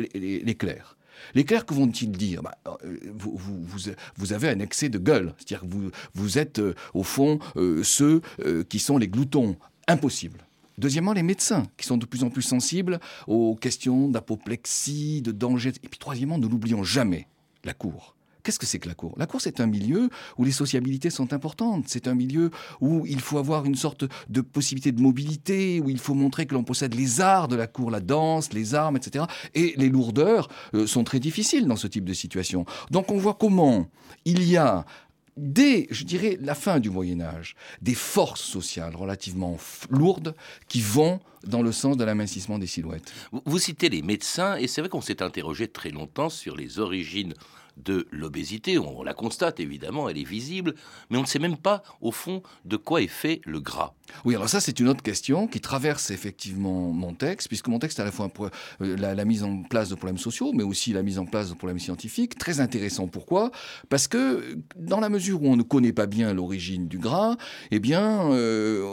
clercs. 0.55 0.97
Les 1.35 1.43
clercs, 1.43 1.65
que 1.65 1.73
vont-ils 1.73 2.11
dire? 2.11 2.41
Bah, 2.41 2.57
euh, 2.83 2.97
vous, 3.13 4.33
avez 4.33 4.49
un 4.49 4.59
excès 4.59 4.89
de 4.89 4.97
gueule, 4.97 5.33
c'est-à-dire 5.37 5.61
que 5.61 5.91
vous, 6.13 6.37
êtes 6.37 6.59
euh, 6.59 6.73
au 6.93 7.03
fond 7.03 7.39
euh, 7.57 7.83
ceux 7.83 8.21
qui 8.69 8.79
sont 8.79 8.97
les 8.97 9.07
gloutons. 9.07 9.55
Impossible. 9.87 10.45
Deuxièmement, 10.81 11.13
les 11.13 11.21
médecins, 11.21 11.67
qui 11.77 11.85
sont 11.85 11.97
de 11.97 12.07
plus 12.07 12.23
en 12.23 12.31
plus 12.31 12.41
sensibles 12.41 12.99
aux 13.27 13.55
questions 13.55 14.09
d'apoplexie, 14.09 15.21
de 15.21 15.31
danger. 15.31 15.73
Et 15.83 15.87
puis 15.87 15.99
troisièmement, 15.99 16.39
ne 16.39 16.47
l'oublions 16.47 16.83
jamais, 16.83 17.27
la 17.63 17.75
cour. 17.75 18.15
Qu'est-ce 18.41 18.57
que 18.57 18.65
c'est 18.65 18.79
que 18.79 18.87
la 18.87 18.95
cour? 18.95 19.13
La 19.17 19.27
cour, 19.27 19.39
c'est 19.39 19.59
un 19.59 19.67
milieu 19.67 20.09
où 20.39 20.43
les 20.43 20.51
sociabilités 20.51 21.11
sont 21.11 21.33
importantes. 21.33 21.83
C'est 21.85 22.07
un 22.07 22.15
milieu 22.15 22.49
où 22.79 23.05
il 23.05 23.19
faut 23.19 23.37
avoir 23.37 23.65
une 23.65 23.75
sorte 23.75 24.05
de 24.27 24.41
possibilité 24.41 24.91
de 24.91 24.99
mobilité, 24.99 25.79
où 25.79 25.91
il 25.91 25.99
faut 25.99 26.15
montrer 26.15 26.47
que 26.47 26.55
l'on 26.55 26.63
possède 26.63 26.95
les 26.95 27.21
arts 27.21 27.47
de 27.47 27.55
la 27.55 27.67
cour, 27.67 27.91
la 27.91 27.99
danse, 27.99 28.51
les 28.51 28.73
armes, 28.73 28.97
etc. 28.97 29.25
Et 29.53 29.75
les 29.77 29.89
lourdeurs 29.89 30.49
euh, 30.73 30.87
sont 30.87 31.03
très 31.03 31.19
difficiles 31.19 31.67
dans 31.67 31.75
ce 31.75 31.85
type 31.85 32.05
de 32.05 32.13
situation. 32.13 32.65
Donc 32.89 33.11
on 33.11 33.17
voit 33.17 33.35
comment 33.35 33.87
il 34.25 34.41
y 34.49 34.57
a 34.57 34.87
dès, 35.37 35.87
je 35.91 36.03
dirais, 36.03 36.37
la 36.41 36.55
fin 36.55 36.79
du 36.79 36.89
Moyen 36.89 37.21
Âge, 37.21 37.55
des 37.81 37.95
forces 37.95 38.41
sociales 38.41 38.95
relativement 38.95 39.57
lourdes 39.89 40.35
qui 40.67 40.81
vont 40.81 41.19
dans 41.45 41.61
le 41.61 41.71
sens 41.71 41.97
de 41.97 42.03
l'amincissement 42.03 42.59
des 42.59 42.67
silhouettes. 42.67 43.11
Vous 43.45 43.59
citez 43.59 43.89
les 43.89 44.01
médecins, 44.01 44.55
et 44.55 44.67
c'est 44.67 44.81
vrai 44.81 44.89
qu'on 44.89 45.01
s'est 45.01 45.21
interrogé 45.21 45.67
très 45.67 45.89
longtemps 45.89 46.29
sur 46.29 46.55
les 46.55 46.79
origines 46.79 47.33
de 47.77 48.07
l'obésité. 48.11 48.77
On 48.77 49.03
la 49.03 49.13
constate 49.13 49.59
évidemment, 49.59 50.09
elle 50.09 50.17
est 50.17 50.27
visible, 50.27 50.75
mais 51.09 51.17
on 51.17 51.21
ne 51.21 51.27
sait 51.27 51.39
même 51.39 51.57
pas 51.57 51.83
au 52.01 52.11
fond 52.11 52.41
de 52.65 52.77
quoi 52.77 53.01
est 53.01 53.07
fait 53.07 53.41
le 53.45 53.59
gras. 53.59 53.93
Oui, 54.25 54.35
alors 54.35 54.49
ça 54.49 54.59
c'est 54.59 54.79
une 54.79 54.89
autre 54.89 55.03
question 55.03 55.47
qui 55.47 55.61
traverse 55.61 56.11
effectivement 56.11 56.91
mon 56.91 57.13
texte, 57.13 57.47
puisque 57.47 57.67
mon 57.67 57.79
texte 57.79 57.99
est 57.99 58.01
à 58.01 58.05
la 58.05 58.11
fois 58.11 58.29
euh, 58.81 58.97
la, 58.97 59.25
mise 59.25 59.43
en 59.43 59.63
place 59.63 59.89
de 59.89 59.95
problèmes 59.95 60.17
sociaux, 60.17 60.51
mais 60.53 60.63
aussi 60.63 60.93
la 60.93 61.03
mise 61.03 61.17
en 61.17 61.25
place 61.25 61.49
de 61.49 61.55
problèmes 61.55 61.79
scientifiques. 61.79 62.37
Très 62.37 62.59
intéressant. 62.59 63.07
Pourquoi? 63.07 63.51
Parce 63.89 64.07
que 64.07 64.57
dans 64.75 64.99
la 64.99 65.09
mesure 65.09 65.41
où 65.41 65.47
on 65.47 65.55
ne 65.55 65.63
connaît 65.63 65.93
pas 65.93 66.07
bien 66.07 66.33
l'origine 66.33 66.87
du 66.87 66.99
gras, 66.99 67.37
eh 67.71 67.79
bien, 67.79 68.31
euh, 68.31 68.83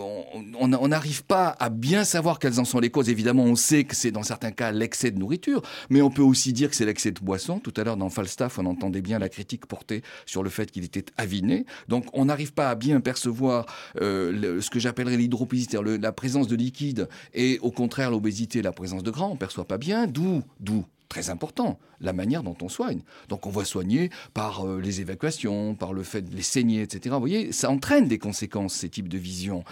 on 0.58 0.88
n'arrive 0.88 1.24
pas 1.24 1.56
à 1.58 1.68
bien 1.68 2.04
savoir 2.04 2.37
quelles 2.38 2.60
en 2.60 2.64
sont 2.64 2.80
les 2.80 2.90
causes. 2.90 3.08
Évidemment, 3.08 3.44
on 3.44 3.56
sait 3.56 3.84
que 3.84 3.94
c'est 3.94 4.10
dans 4.10 4.22
certains 4.22 4.50
cas 4.50 4.72
l'excès 4.72 5.10
de 5.10 5.18
nourriture, 5.18 5.62
mais 5.90 6.02
on 6.02 6.10
peut 6.10 6.22
aussi 6.22 6.52
dire 6.52 6.70
que 6.70 6.76
c'est 6.76 6.86
l'excès 6.86 7.10
de 7.10 7.20
boisson. 7.20 7.58
Tout 7.58 7.74
à 7.76 7.84
l'heure, 7.84 7.96
dans 7.96 8.10
Falstaff, 8.10 8.58
on 8.58 8.66
entendait 8.66 9.02
bien 9.02 9.18
la 9.18 9.28
critique 9.28 9.66
portée 9.66 10.02
sur 10.26 10.42
le 10.42 10.50
fait 10.50 10.70
qu'il 10.70 10.84
était 10.84 11.04
aviné. 11.16 11.66
Donc, 11.88 12.06
on 12.12 12.26
n'arrive 12.26 12.52
pas 12.52 12.70
à 12.70 12.74
bien 12.74 13.00
percevoir 13.00 13.66
euh, 14.00 14.60
ce 14.60 14.70
que 14.70 14.78
j'appelle 14.78 15.08
l'hydropésité, 15.08 15.78
la 16.00 16.12
présence 16.12 16.48
de 16.48 16.56
liquide, 16.56 17.08
et 17.34 17.58
au 17.60 17.70
contraire 17.70 18.10
l'obésité, 18.10 18.62
la 18.62 18.72
présence 18.72 19.02
de 19.02 19.10
gras, 19.10 19.26
on 19.26 19.34
ne 19.34 19.38
perçoit 19.38 19.66
pas 19.66 19.78
bien, 19.78 20.06
d'où, 20.06 20.42
d'où 20.60 20.84
très 21.08 21.30
important, 21.30 21.78
la 22.00 22.12
manière 22.12 22.42
dont 22.42 22.56
on 22.62 22.68
soigne. 22.68 23.02
Donc 23.28 23.46
on 23.46 23.50
va 23.50 23.64
soigner 23.64 24.10
par 24.34 24.66
euh, 24.66 24.80
les 24.80 25.00
évacuations, 25.00 25.74
par 25.74 25.92
le 25.92 26.02
fait 26.02 26.22
de 26.22 26.34
les 26.34 26.42
saigner, 26.42 26.82
etc. 26.82 27.14
Vous 27.14 27.20
voyez, 27.20 27.52
ça 27.52 27.70
entraîne 27.70 28.08
des 28.08 28.18
conséquences, 28.18 28.74
ces 28.74 28.88
types 28.88 29.08
de 29.08 29.18
visions. 29.18 29.64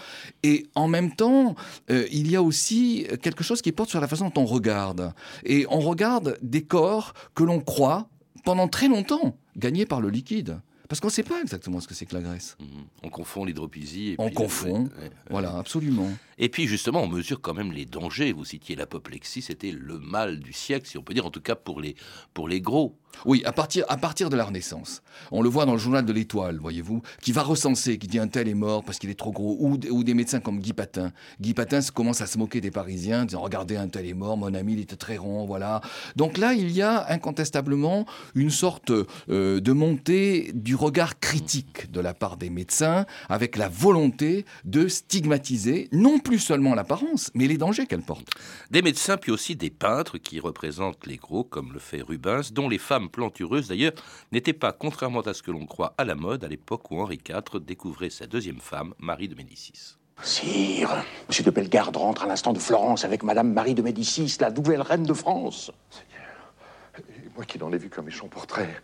Et 0.43 0.67
en 0.75 0.87
même 0.87 1.15
temps, 1.15 1.55
euh, 1.89 2.07
il 2.11 2.29
y 2.29 2.35
a 2.35 2.41
aussi 2.41 3.07
quelque 3.21 3.43
chose 3.43 3.61
qui 3.61 3.71
porte 3.71 3.89
sur 3.89 4.01
la 4.01 4.07
façon 4.07 4.29
dont 4.29 4.41
on 4.41 4.45
regarde. 4.45 5.13
Et 5.45 5.65
on 5.69 5.79
regarde 5.79 6.37
des 6.41 6.63
corps 6.63 7.13
que 7.35 7.43
l'on 7.43 7.59
croit, 7.59 8.09
pendant 8.43 8.67
très 8.67 8.87
longtemps, 8.87 9.37
gagnés 9.55 9.85
par 9.85 10.01
le 10.01 10.09
liquide. 10.09 10.59
Parce 10.87 11.01
qu'on 11.01 11.07
ne 11.07 11.11
sait 11.13 11.23
pas 11.23 11.41
exactement 11.41 11.81
ce 11.81 11.87
que 11.87 11.93
c'est 11.93 12.05
que 12.05 12.15
la 12.15 12.21
graisse. 12.21 12.55
Mhm. 12.59 12.67
On 13.03 13.09
confond 13.09 13.45
l'hydropésie. 13.45 14.15
On 14.17 14.29
confond. 14.29 14.89
Voilà, 15.29 15.57
absolument. 15.57 16.09
Et 16.37 16.49
puis 16.49 16.67
justement, 16.67 17.01
on 17.03 17.07
mesure 17.07 17.41
quand 17.41 17.53
même 17.53 17.71
les 17.71 17.85
dangers. 17.85 18.31
Vous 18.31 18.45
citiez 18.45 18.75
l'apoplexie, 18.75 19.41
c'était 19.41 19.71
le 19.71 19.99
mal 19.99 20.39
du 20.39 20.53
siècle, 20.53 20.87
si 20.87 20.97
on 20.97 21.03
peut 21.03 21.13
dire, 21.13 21.25
en 21.25 21.31
tout 21.31 21.41
cas 21.41 21.55
pour 21.55 21.81
les, 21.81 21.95
pour 22.33 22.47
les 22.47 22.61
gros. 22.61 22.97
Oui, 23.25 23.41
à 23.45 23.51
partir, 23.51 23.83
à 23.87 23.97
partir 23.97 24.29
de 24.29 24.35
la 24.35 24.45
Renaissance. 24.45 25.01
On 25.31 25.41
le 25.41 25.49
voit 25.49 25.65
dans 25.65 25.71
le 25.71 25.79
journal 25.79 26.05
de 26.05 26.13
l'Étoile, 26.13 26.57
voyez-vous, 26.59 27.01
qui 27.21 27.31
va 27.31 27.41
recenser, 27.41 27.97
qui 27.97 28.07
dit 28.07 28.19
un 28.19 28.27
tel 28.27 28.47
est 28.47 28.53
mort 28.53 28.83
parce 28.83 28.99
qu'il 28.99 29.09
est 29.09 29.17
trop 29.17 29.31
gros, 29.31 29.57
ou, 29.59 29.77
des 29.77 30.13
médecins 30.13 30.39
comme 30.39 30.59
Guy 30.59 30.73
Patin. 30.73 31.11
Guy 31.41 31.53
Patin 31.53 31.79
commence 31.93 32.21
à 32.21 32.27
se 32.27 32.37
moquer 32.37 32.61
des 32.61 32.69
Parisiens, 32.69 33.25
disant 33.25 33.41
regardez 33.41 33.75
un 33.75 33.87
tel 33.87 34.05
est 34.05 34.13
mort, 34.13 34.37
mon 34.37 34.53
ami 34.53 34.73
il 34.73 34.79
était 34.81 34.95
très 34.95 35.17
rond, 35.17 35.45
voilà. 35.45 35.81
Donc 36.15 36.37
là, 36.37 36.53
il 36.53 36.69
y 36.71 36.81
a 36.81 37.11
incontestablement 37.11 38.05
une 38.35 38.51
sorte 38.51 38.91
euh, 38.91 39.59
de 39.59 39.71
montée 39.71 40.51
du 40.53 40.75
regard 40.75 41.19
critique 41.19 41.91
de 41.91 41.99
la 41.99 42.13
part 42.13 42.37
des 42.37 42.49
médecins, 42.49 43.05
avec 43.29 43.57
la 43.57 43.67
volonté 43.67 44.45
de 44.65 44.87
stigmatiser 44.87 45.89
non 45.91 46.19
plus 46.27 46.39
seulement 46.39 46.75
l'apparence, 46.75 47.31
mais 47.35 47.47
les 47.47 47.57
dangers 47.57 47.85
qu'elle 47.85 48.01
porte. 48.01 48.27
Des 48.69 48.81
médecins, 48.81 49.15
puis 49.15 49.31
aussi 49.31 49.55
des 49.55 49.69
peintres 49.69 50.17
qui 50.17 50.41
représentent 50.41 51.05
les 51.05 51.15
gros, 51.15 51.45
comme 51.45 51.71
le 51.71 51.79
fait 51.79 52.01
Rubens, 52.01 52.51
dont 52.51 52.67
les 52.67 52.77
femmes 52.77 53.07
plantureuses 53.09 53.69
d'ailleurs 53.69 53.93
n'étaient 54.33 54.51
pas, 54.51 54.73
contrairement 54.73 55.21
à 55.21 55.33
ce 55.33 55.41
que 55.41 55.51
l'on 55.51 55.65
croit, 55.65 55.93
à 55.97 56.03
la 56.03 56.15
mode 56.15 56.43
à 56.43 56.49
l'époque 56.49 56.91
où 56.91 56.99
Henri 56.99 57.17
IV 57.25 57.61
découvrait 57.61 58.09
sa 58.09 58.27
deuxième 58.27 58.59
femme, 58.59 58.93
Marie 58.99 59.29
de 59.29 59.35
Médicis. 59.35 59.95
Sire, 60.21 61.01
Monsieur 61.29 61.45
de 61.45 61.49
Bellegarde 61.49 61.95
rentre 61.95 62.23
à 62.23 62.27
l'instant 62.27 62.51
de 62.51 62.59
Florence 62.59 63.05
avec 63.05 63.23
Madame 63.23 63.53
Marie 63.53 63.75
de 63.75 63.81
Médicis, 63.81 64.35
la 64.41 64.51
nouvelle 64.51 64.81
reine 64.81 65.03
de 65.03 65.13
France. 65.13 65.71
Seigneur, 65.89 67.23
moi 67.35 67.45
qui 67.45 67.57
n'en 67.57 67.71
ai 67.71 67.77
vu 67.77 67.89
qu'un 67.89 68.01
méchant 68.01 68.27
portrait, 68.27 68.81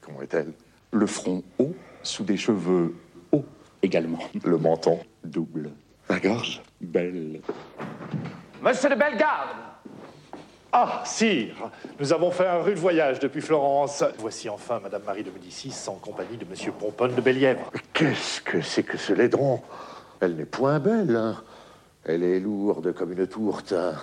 comment 0.00 0.22
est-elle? 0.22 0.52
Le 0.90 1.06
front 1.06 1.44
haut, 1.60 1.76
sous 2.02 2.24
des 2.24 2.36
cheveux 2.36 2.96
hauts 3.30 3.46
également. 3.80 4.18
Le 4.42 4.58
menton 4.58 4.98
double. 5.22 5.70
La 6.10 6.18
gorge 6.18 6.60
belle. 6.80 7.40
Monsieur 8.60 8.90
de 8.90 8.96
Bellegarde 8.96 9.50
ah, 10.72 11.02
sire, 11.04 11.68
nous 11.98 12.12
avons 12.12 12.30
fait 12.30 12.46
un 12.46 12.58
rude 12.58 12.78
voyage 12.78 13.18
depuis 13.18 13.40
Florence. 13.40 14.04
Voici 14.18 14.48
enfin 14.48 14.78
Madame 14.80 15.02
Marie 15.04 15.24
de 15.24 15.30
Médicis 15.30 15.74
en 15.88 15.94
compagnie 15.94 16.36
de 16.36 16.44
Monsieur 16.44 16.70
Pomponne 16.70 17.12
de 17.14 17.20
Bellièvre. 17.20 17.72
Qu'est-ce 17.92 18.40
que 18.40 18.60
c'est 18.60 18.84
que 18.84 18.96
ce 18.96 19.12
laidron? 19.12 19.62
Elle 20.20 20.36
n'est 20.36 20.44
point 20.44 20.78
belle, 20.78 21.16
hein. 21.16 21.42
Elle 22.04 22.22
est 22.22 22.38
lourde 22.38 22.92
comme 22.92 23.12
une 23.12 23.26
tourte. 23.26 23.72
Hein. 23.72 23.94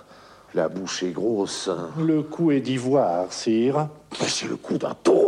La 0.53 0.67
bouche 0.67 1.03
est 1.03 1.11
grosse. 1.11 1.69
Hein. 1.69 1.89
Le 1.99 2.21
cou 2.21 2.51
est 2.51 2.59
d'ivoire, 2.59 3.31
sire. 3.31 3.87
Mais 4.19 4.27
c'est 4.27 4.47
le 4.47 4.57
cou 4.57 4.77
d'un 4.77 4.93
taureau. 4.93 5.26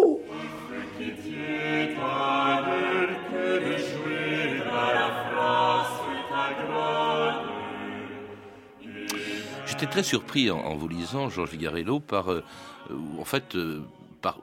J'étais 9.80 9.92
très 9.92 10.04
surpris 10.04 10.52
en, 10.52 10.76
vous 10.76 10.90
lisant, 10.90 11.30
Georges 11.30 11.52
Vigarello, 11.52 12.02
par, 12.02 12.34
euh, 12.34 12.44
en 13.18 13.24
fait, 13.24 13.56
euh, 13.56 13.82
par 14.20 14.42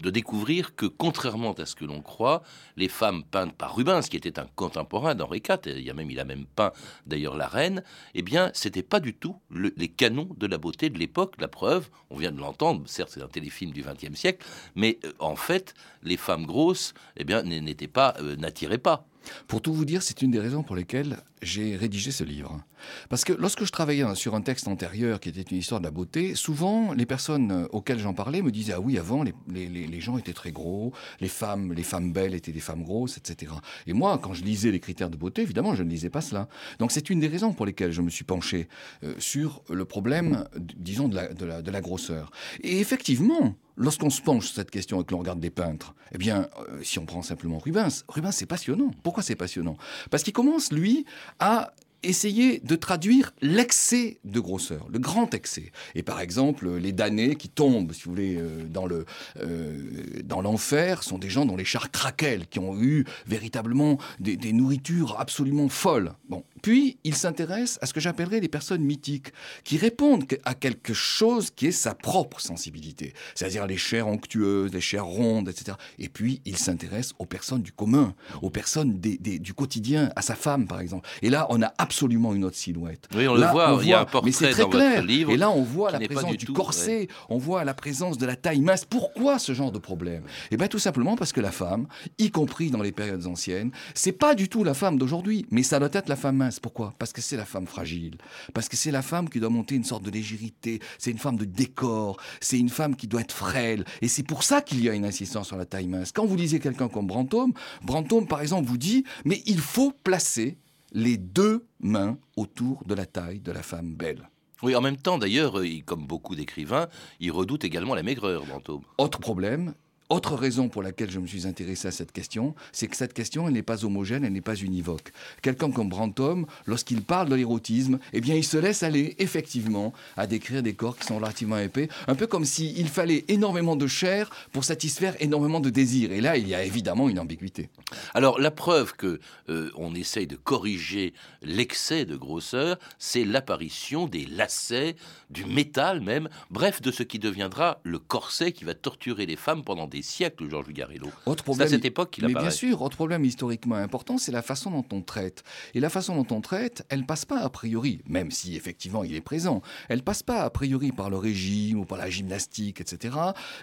de 0.00 0.08
découvrir 0.08 0.76
que, 0.76 0.86
contrairement 0.86 1.52
à 1.54 1.66
ce 1.66 1.74
que 1.74 1.84
l'on 1.84 2.00
croit, 2.00 2.44
les 2.76 2.86
femmes 2.86 3.24
peintes 3.24 3.56
par 3.56 3.74
Rubens, 3.74 4.02
qui 4.08 4.16
était 4.16 4.38
un 4.38 4.46
contemporain 4.54 5.16
d'Henri 5.16 5.42
IV, 5.48 5.58
il, 5.66 5.82
y 5.82 5.90
a 5.90 5.94
même, 5.94 6.12
il 6.12 6.20
a 6.20 6.24
même 6.24 6.44
peint 6.44 6.70
d'ailleurs 7.06 7.36
la 7.36 7.48
reine, 7.48 7.82
eh 8.14 8.22
bien, 8.22 8.52
c'était 8.54 8.84
pas 8.84 9.00
du 9.00 9.14
tout 9.14 9.34
les 9.50 9.88
canons 9.88 10.28
de 10.38 10.46
la 10.46 10.58
beauté 10.58 10.90
de 10.90 10.98
l'époque. 10.98 11.34
La 11.40 11.48
preuve, 11.48 11.90
on 12.10 12.16
vient 12.16 12.30
de 12.30 12.38
l'entendre, 12.38 12.84
certes, 12.86 13.10
c'est 13.12 13.22
un 13.22 13.26
téléfilm 13.26 13.72
du 13.72 13.82
XXe 13.82 14.16
siècle, 14.16 14.46
mais 14.76 15.00
euh, 15.04 15.12
en 15.18 15.34
fait, 15.34 15.74
les 16.04 16.16
femmes 16.16 16.46
grosses, 16.46 16.94
eh 17.16 17.24
bien, 17.24 17.42
n'étaient 17.42 17.88
pas, 17.88 18.14
euh, 18.20 18.36
n'attiraient 18.36 18.78
pas. 18.78 19.08
Pour 19.48 19.60
tout 19.60 19.74
vous 19.74 19.84
dire, 19.84 20.04
c'est 20.04 20.22
une 20.22 20.30
des 20.30 20.40
raisons 20.40 20.62
pour 20.62 20.76
lesquelles 20.76 21.18
j'ai 21.42 21.76
rédigé 21.76 22.10
ce 22.10 22.24
livre. 22.24 22.60
Parce 23.08 23.24
que 23.24 23.32
lorsque 23.32 23.64
je 23.64 23.72
travaillais 23.72 24.14
sur 24.14 24.34
un 24.34 24.40
texte 24.40 24.68
antérieur 24.68 25.20
qui 25.20 25.28
était 25.28 25.42
une 25.42 25.58
histoire 25.58 25.80
de 25.80 25.86
la 25.86 25.90
beauté, 25.90 26.34
souvent 26.34 26.92
les 26.92 27.06
personnes 27.06 27.68
auxquelles 27.72 27.98
j'en 27.98 28.14
parlais 28.14 28.42
me 28.42 28.50
disaient 28.50 28.74
Ah 28.74 28.80
oui, 28.80 28.98
avant 28.98 29.22
les, 29.22 30.00
gens 30.00 30.18
étaient 30.18 30.32
très 30.32 30.52
gros, 30.52 30.92
les 31.20 31.28
femmes, 31.28 31.72
les 31.72 31.82
femmes 31.82 32.12
belles 32.12 32.34
étaient 32.34 32.52
des 32.52 32.60
femmes 32.60 32.82
grosses, 32.82 33.18
etc. 33.18 33.52
Et 33.86 33.92
moi, 33.92 34.18
quand 34.18 34.34
je 34.34 34.44
lisais 34.44 34.70
les 34.70 34.80
critères 34.80 35.10
de 35.10 35.16
beauté, 35.16 35.42
évidemment, 35.42 35.74
je 35.74 35.82
ne 35.82 35.90
lisais 35.90 36.10
pas 36.10 36.20
cela. 36.20 36.48
Donc 36.78 36.92
c'est 36.92 37.10
une 37.10 37.20
des 37.20 37.28
raisons 37.28 37.52
pour 37.52 37.66
lesquelles 37.66 37.92
je 37.92 38.02
me 38.02 38.10
suis 38.10 38.24
penché 38.24 38.68
euh, 39.04 39.14
sur 39.18 39.62
le 39.70 39.84
problème, 39.84 40.44
disons, 40.56 41.08
de 41.08 41.14
la, 41.14 41.62
de 41.62 41.70
la 41.70 41.80
grosseur. 41.80 42.30
Et 42.62 42.80
effectivement, 42.80 43.54
Lorsqu'on 43.76 44.10
se 44.10 44.20
penche 44.20 44.46
sur 44.46 44.54
cette 44.56 44.70
question 44.70 45.00
et 45.00 45.04
que 45.04 45.12
l'on 45.12 45.20
regarde 45.20 45.40
des 45.40 45.50
peintres, 45.50 45.94
eh 46.12 46.18
bien, 46.18 46.48
euh, 46.58 46.82
si 46.82 46.98
on 46.98 47.06
prend 47.06 47.22
simplement 47.22 47.58
Rubens, 47.58 48.04
Rubens 48.06 48.32
c'est 48.32 48.46
passionnant. 48.46 48.90
Pourquoi 49.02 49.22
c'est 49.22 49.34
passionnant? 49.34 49.78
Parce 50.10 50.22
qu'il 50.22 50.34
commence, 50.34 50.72
lui, 50.72 51.06
à 51.38 51.72
essayer 52.02 52.58
de 52.60 52.74
traduire 52.74 53.32
l'excès 53.40 54.18
de 54.24 54.40
grosseur, 54.40 54.88
le 54.90 54.98
grand 54.98 55.34
excès. 55.34 55.72
Et 55.94 56.02
par 56.02 56.20
exemple, 56.20 56.68
les 56.76 56.92
damnés 56.92 57.36
qui 57.36 57.48
tombent, 57.48 57.92
si 57.92 58.04
vous 58.04 58.10
voulez, 58.10 58.36
euh, 58.36 58.64
dans 58.68 58.86
le 58.86 59.04
euh, 59.40 60.42
l'enfer, 60.42 61.02
sont 61.02 61.18
des 61.18 61.30
gens 61.30 61.46
dont 61.46 61.56
les 61.56 61.64
chars 61.64 61.90
craquaient, 61.90 62.40
qui 62.50 62.58
ont 62.58 62.80
eu 62.80 63.04
véritablement 63.26 63.98
des, 64.18 64.36
des 64.36 64.52
nourritures 64.52 65.20
absolument 65.20 65.68
folles. 65.68 66.12
Bon, 66.28 66.44
puis 66.62 66.98
il 67.04 67.14
s'intéresse 67.14 67.78
à 67.82 67.86
ce 67.86 67.92
que 67.92 68.00
j'appellerais 68.00 68.40
les 68.40 68.48
personnes 68.48 68.82
mythiques, 68.82 69.32
qui 69.64 69.76
répondent 69.76 70.24
à 70.44 70.54
quelque 70.54 70.94
chose 70.94 71.50
qui 71.50 71.66
est 71.66 71.72
sa 71.72 71.94
propre 71.94 72.40
sensibilité, 72.40 73.12
c'est-à-dire 73.34 73.66
les 73.66 73.76
chairs 73.76 74.06
onctueuses, 74.08 74.72
les 74.72 74.80
chairs 74.80 75.04
rondes, 75.04 75.48
etc. 75.48 75.76
Et 75.98 76.08
puis 76.08 76.40
il 76.44 76.56
s'intéresse 76.56 77.12
aux 77.18 77.26
personnes 77.26 77.62
du 77.62 77.72
commun, 77.72 78.14
aux 78.40 78.50
personnes 78.50 78.98
du 79.00 79.54
quotidien, 79.54 80.10
à 80.16 80.22
sa 80.22 80.34
femme 80.34 80.66
par 80.66 80.80
exemple. 80.80 81.08
Et 81.22 81.30
là, 81.30 81.46
on 81.50 81.60
a 81.62 81.72
absolument 81.78 82.34
une 82.34 82.44
autre 82.44 82.56
silhouette. 82.56 83.08
Oui, 83.14 83.26
on 83.26 83.34
le 83.34 83.46
voit, 83.46 83.78
il 83.82 83.88
y 83.88 83.92
a 83.92 84.00
un 84.00 84.04
portrait 84.04 84.22
mais 84.26 84.32
c'est 84.32 84.50
très 84.50 84.62
dans 84.62 84.70
clair. 84.70 84.96
votre 84.96 85.06
livre. 85.06 85.32
Et 85.32 85.36
là, 85.36 85.50
on 85.50 85.62
voit 85.62 85.90
la 85.90 85.98
présence 85.98 86.36
du, 86.36 86.46
corset, 86.46 87.08
on 87.28 87.38
voit 87.38 87.64
la 87.64 87.74
présence 87.74 88.18
de 88.18 88.26
la 88.26 88.36
taille 88.36 88.60
mince. 88.60 88.84
Pourquoi 88.84 89.38
ce 89.38 89.52
genre 89.52 89.72
de 89.72 89.78
problème? 89.78 90.22
Eh 90.50 90.56
bien, 90.56 90.68
tout 90.68 90.78
simplement 90.78 91.16
parce 91.16 91.32
que 91.32 91.40
la 91.40 91.50
femme, 91.50 91.86
y 92.18 92.30
compris 92.30 92.70
dans 92.70 92.82
les 92.82 92.92
périodes 92.92 93.26
anciennes, 93.26 93.72
c'est 93.94 94.12
pas 94.12 94.34
du 94.34 94.48
tout 94.48 94.64
la 94.64 94.74
femme 94.74 94.98
d'aujourd'hui, 94.98 95.46
mais 95.50 95.62
ça 95.62 95.78
doit 95.78 95.88
être 95.92 96.08
la 96.08 96.16
femme 96.16 96.36
mince. 96.36 96.51
Pourquoi? 96.60 96.94
Parce 96.98 97.12
que 97.12 97.20
c'est 97.20 97.36
la 97.36 97.44
femme 97.44 97.66
fragile. 97.66 98.18
Parce 98.54 98.68
que 98.68 98.76
c'est 98.76 98.90
la 98.90 99.02
femme 99.02 99.28
qui 99.28 99.40
doit 99.40 99.50
monter 99.50 99.74
une 99.74 99.84
sorte 99.84 100.02
de 100.02 100.10
légèreté. 100.10 100.80
C'est 100.98 101.10
une 101.10 101.18
femme 101.18 101.36
de 101.36 101.44
décor. 101.44 102.18
C'est 102.40 102.58
une 102.58 102.68
femme 102.68 102.96
qui 102.96 103.06
doit 103.06 103.20
être 103.20 103.32
frêle. 103.32 103.84
Et 104.00 104.08
c'est 104.08 104.22
pour 104.22 104.42
ça 104.42 104.60
qu'il 104.60 104.82
y 104.82 104.88
a 104.88 104.94
une 104.94 105.04
insistance 105.04 105.48
sur 105.48 105.56
la 105.56 105.66
taille 105.66 105.88
mince. 105.88 106.12
Quand 106.12 106.26
vous 106.26 106.36
lisez 106.36 106.60
quelqu'un 106.60 106.88
comme 106.88 107.06
Brantôme, 107.06 107.52
Brantôme, 107.82 108.26
par 108.26 108.40
exemple, 108.40 108.68
vous 108.68 108.78
dit, 108.78 109.04
mais 109.24 109.42
il 109.46 109.60
faut 109.60 109.92
placer 110.04 110.58
les 110.92 111.16
deux 111.16 111.66
mains 111.80 112.18
autour 112.36 112.84
de 112.84 112.94
la 112.94 113.06
taille 113.06 113.40
de 113.40 113.52
la 113.52 113.62
femme 113.62 113.94
belle. 113.94 114.28
Oui, 114.62 114.76
en 114.76 114.80
même 114.80 114.96
temps, 114.96 115.18
d'ailleurs, 115.18 115.60
comme 115.86 116.06
beaucoup 116.06 116.36
d'écrivains, 116.36 116.86
il 117.18 117.32
redoute 117.32 117.64
également 117.64 117.96
la 117.96 118.04
maigreur, 118.04 118.44
Brantôme. 118.46 118.82
Autre 118.98 119.18
problème, 119.18 119.74
autre 120.12 120.34
raison 120.34 120.68
pour 120.68 120.82
laquelle 120.82 121.10
je 121.10 121.18
me 121.18 121.26
suis 121.26 121.46
intéressé 121.46 121.88
à 121.88 121.90
cette 121.90 122.12
question, 122.12 122.54
c'est 122.70 122.86
que 122.86 122.96
cette 122.96 123.14
question, 123.14 123.48
elle 123.48 123.54
n'est 123.54 123.62
pas 123.62 123.84
homogène, 123.84 124.24
elle 124.24 124.32
n'est 124.32 124.40
pas 124.40 124.54
univoque. 124.54 125.12
Quelqu'un 125.40 125.70
comme 125.70 125.88
Brantôme, 125.88 126.46
lorsqu'il 126.66 127.02
parle 127.02 127.28
de 127.28 127.34
l'érotisme, 127.34 127.98
eh 128.12 128.20
bien, 128.20 128.34
il 128.34 128.44
se 128.44 128.56
laisse 128.56 128.82
aller, 128.82 129.16
effectivement, 129.18 129.92
à 130.16 130.26
décrire 130.26 130.62
des 130.62 130.74
corps 130.74 130.96
qui 130.98 131.06
sont 131.06 131.16
relativement 131.16 131.58
épais, 131.58 131.88
un 132.06 132.14
peu 132.14 132.26
comme 132.26 132.44
s'il 132.44 132.88
fallait 132.88 133.24
énormément 133.28 133.74
de 133.74 133.86
chair 133.86 134.30
pour 134.52 134.64
satisfaire 134.64 135.16
énormément 135.20 135.60
de 135.60 135.70
désirs. 135.70 136.12
Et 136.12 136.20
là, 136.20 136.36
il 136.36 136.46
y 136.46 136.54
a 136.54 136.62
évidemment 136.62 137.08
une 137.08 137.18
ambiguïté. 137.18 137.70
Alors, 138.14 138.38
la 138.38 138.50
preuve 138.50 138.94
que 138.94 139.18
euh, 139.48 139.70
on 139.76 139.94
essaye 139.94 140.26
de 140.26 140.36
corriger 140.36 141.14
l'excès 141.42 142.04
de 142.04 142.16
grosseur, 142.16 142.78
c'est 142.98 143.24
l'apparition 143.24 144.06
des 144.06 144.26
lacets, 144.26 144.96
du 145.30 145.46
métal 145.46 146.00
même, 146.00 146.28
bref, 146.50 146.82
de 146.82 146.90
ce 146.90 147.02
qui 147.02 147.18
deviendra 147.18 147.80
le 147.82 147.98
corset 147.98 148.52
qui 148.52 148.64
va 148.64 148.74
torturer 148.74 149.24
les 149.26 149.36
femmes 149.36 149.64
pendant 149.64 149.86
des 149.86 150.01
siècles, 150.02 150.48
Georges 150.48 150.66
Vigarello. 150.68 151.08
Autre 151.26 151.44
problème, 151.44 151.68
c'est 151.68 151.74
à 151.74 151.76
cette 151.76 151.84
époque 151.84 152.10
qu'il 152.10 152.26
Mais 152.26 152.34
bien 152.34 152.50
sûr, 152.50 152.82
autre 152.82 152.96
problème 152.96 153.24
historiquement 153.24 153.76
important, 153.76 154.18
c'est 154.18 154.32
la 154.32 154.42
façon 154.42 154.70
dont 154.70 154.84
on 154.92 155.02
traite. 155.02 155.42
Et 155.74 155.80
la 155.80 155.90
façon 155.90 156.16
dont 156.16 156.34
on 156.34 156.40
traite, 156.40 156.84
elle 156.88 157.06
passe 157.06 157.24
pas 157.24 157.40
a 157.40 157.48
priori, 157.48 158.00
même 158.06 158.30
si 158.30 158.56
effectivement 158.56 159.04
il 159.04 159.14
est 159.14 159.20
présent, 159.20 159.62
elle 159.88 160.02
passe 160.02 160.22
pas 160.22 160.42
a 160.42 160.50
priori 160.50 160.92
par 160.92 161.10
le 161.10 161.16
régime 161.16 161.80
ou 161.80 161.84
par 161.84 161.98
la 161.98 162.10
gymnastique, 162.10 162.80
etc., 162.80 163.16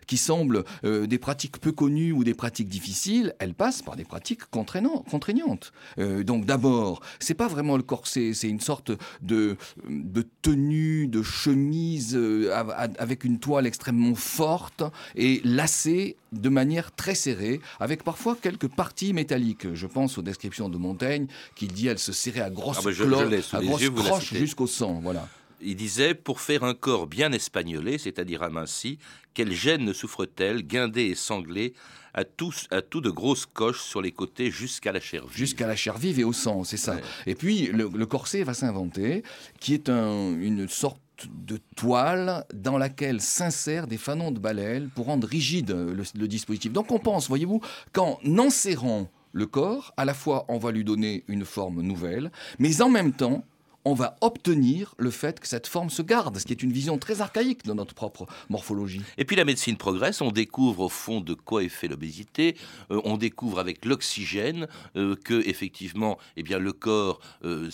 qui 0.07 0.17
semblent 0.17 0.63
euh, 0.83 1.07
des 1.07 1.17
pratiques 1.17 1.59
peu 1.59 1.71
connues 1.71 2.11
ou 2.11 2.23
des 2.23 2.33
pratiques 2.33 2.69
difficiles, 2.69 3.35
elle 3.39 3.53
passe 3.53 3.81
par 3.81 3.95
des 3.95 4.05
pratiques 4.05 4.45
contraignantes. 4.49 5.71
Euh, 5.97 6.23
donc 6.23 6.45
d'abord, 6.45 7.01
c'est 7.19 7.33
pas 7.33 7.47
vraiment 7.47 7.77
le 7.77 7.83
corset, 7.83 8.33
c'est 8.33 8.49
une 8.49 8.59
sorte 8.59 8.91
de, 9.21 9.57
de 9.87 10.25
tenue, 10.41 11.07
de 11.07 11.21
chemise 11.21 12.15
euh, 12.15 12.51
avec 12.97 13.23
une 13.23 13.39
toile 13.39 13.67
extrêmement 13.67 14.15
forte 14.15 14.83
et 15.15 15.41
lacée 15.43 16.17
de 16.31 16.49
manière 16.49 16.91
très 16.91 17.15
serrée, 17.15 17.61
avec 17.79 18.03
parfois 18.03 18.37
quelques 18.41 18.67
parties 18.67 19.13
métalliques. 19.13 19.73
Je 19.73 19.87
pense 19.87 20.17
aux 20.17 20.21
descriptions 20.21 20.69
de 20.69 20.77
Montaigne, 20.77 21.27
qui 21.55 21.67
dit 21.67 21.87
elle 21.87 21.99
se 21.99 22.11
serrait 22.11 22.41
à 22.41 22.49
grosses, 22.49 22.85
ah 22.85 23.57
à 23.57 23.61
grosses 23.61 23.89
croches 23.89 24.33
jusqu'au 24.33 24.67
sang. 24.67 24.99
Voilà. 25.01 25.27
Il 25.61 25.75
disait 25.75 26.13
Pour 26.13 26.39
faire 26.39 26.63
un 26.63 26.73
corps 26.73 27.07
bien 27.07 27.31
espagnolé, 27.31 27.97
c'est-à-dire 27.97 28.43
aminci, 28.43 28.97
quelle 29.33 29.51
gêne 29.51 29.83
ne 29.83 29.93
souffre-t-elle, 29.93 30.63
guindée 30.63 31.05
et 31.05 31.15
sanglée, 31.15 31.73
à 32.13 32.23
tout, 32.23 32.53
à 32.71 32.81
tout 32.81 33.01
de 33.01 33.09
grosses 33.09 33.45
coches 33.45 33.81
sur 33.81 34.01
les 34.01 34.11
côtés 34.11 34.51
jusqu'à 34.51 34.91
la 34.91 34.99
chair 34.99 35.27
vive 35.27 35.37
Jusqu'à 35.37 35.67
la 35.67 35.75
chair 35.75 35.97
vive 35.97 36.19
et 36.19 36.23
au 36.23 36.33
sang, 36.33 36.63
c'est 36.63 36.77
ça. 36.77 36.97
Et 37.27 37.35
puis 37.35 37.67
le, 37.67 38.05
corset 38.05 38.43
va 38.43 38.53
s'inventer, 38.53 39.23
qui 39.59 39.73
est 39.73 39.89
une 39.89 40.67
sorte 40.67 40.99
de 41.27 41.59
toile 41.75 42.45
dans 42.53 42.77
laquelle 42.77 43.21
s'insèrent 43.21 43.87
des 43.87 43.97
fanons 43.97 44.31
de 44.31 44.39
balèle 44.39 44.89
pour 44.89 45.07
rendre 45.07 45.27
rigide 45.27 45.71
le, 45.71 46.27
dispositif. 46.27 46.71
Donc 46.71 46.91
on 46.91 46.99
pense, 46.99 47.27
voyez-vous, 47.27 47.61
qu'en 47.93 48.19
enserrant 48.37 49.07
le 49.31 49.45
corps, 49.45 49.93
à 49.97 50.05
la 50.05 50.13
fois 50.13 50.45
on 50.47 50.57
va 50.57 50.71
lui 50.71 50.83
donner 50.83 51.23
une 51.27 51.45
forme 51.45 51.81
nouvelle, 51.81 52.31
mais 52.57 52.81
en 52.81 52.89
même 52.89 53.13
temps, 53.13 53.43
on 53.89 53.95
va 53.95 54.15
obtenir 54.21 54.93
le 54.99 55.09
fait 55.09 55.39
que 55.39 55.47
cette 55.47 55.65
forme 55.65 55.89
se 55.89 56.03
garde, 56.03 56.37
ce 56.37 56.45
qui 56.45 56.53
est 56.53 56.61
une 56.61 56.71
vision 56.71 56.99
très 56.99 57.21
archaïque 57.21 57.65
de 57.65 57.73
notre 57.73 57.95
propre 57.95 58.27
morphologie. 58.47 59.01
Et 59.17 59.25
puis 59.25 59.35
la 59.35 59.45
médecine 59.45 59.77
progresse, 59.77 60.21
on 60.21 60.31
découvre 60.31 60.81
au 60.81 60.89
fond 60.89 61.21
de 61.21 61.33
quoi 61.33 61.63
est 61.63 61.69
fait 61.69 61.87
l'obésité, 61.87 62.55
euh, 62.91 63.01
on 63.03 63.17
découvre 63.17 63.57
avec 63.57 63.85
l'oxygène 63.85 64.67
euh, 64.95 65.15
que 65.15 65.41
effectivement, 65.47 66.19
eh 66.37 66.43
bien 66.43 66.59
le 66.59 66.71
corps 66.71 67.19
euh, 67.43 67.69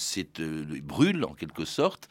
brûle 0.84 1.26
en 1.26 1.34
quelque 1.34 1.66
sorte, 1.66 2.08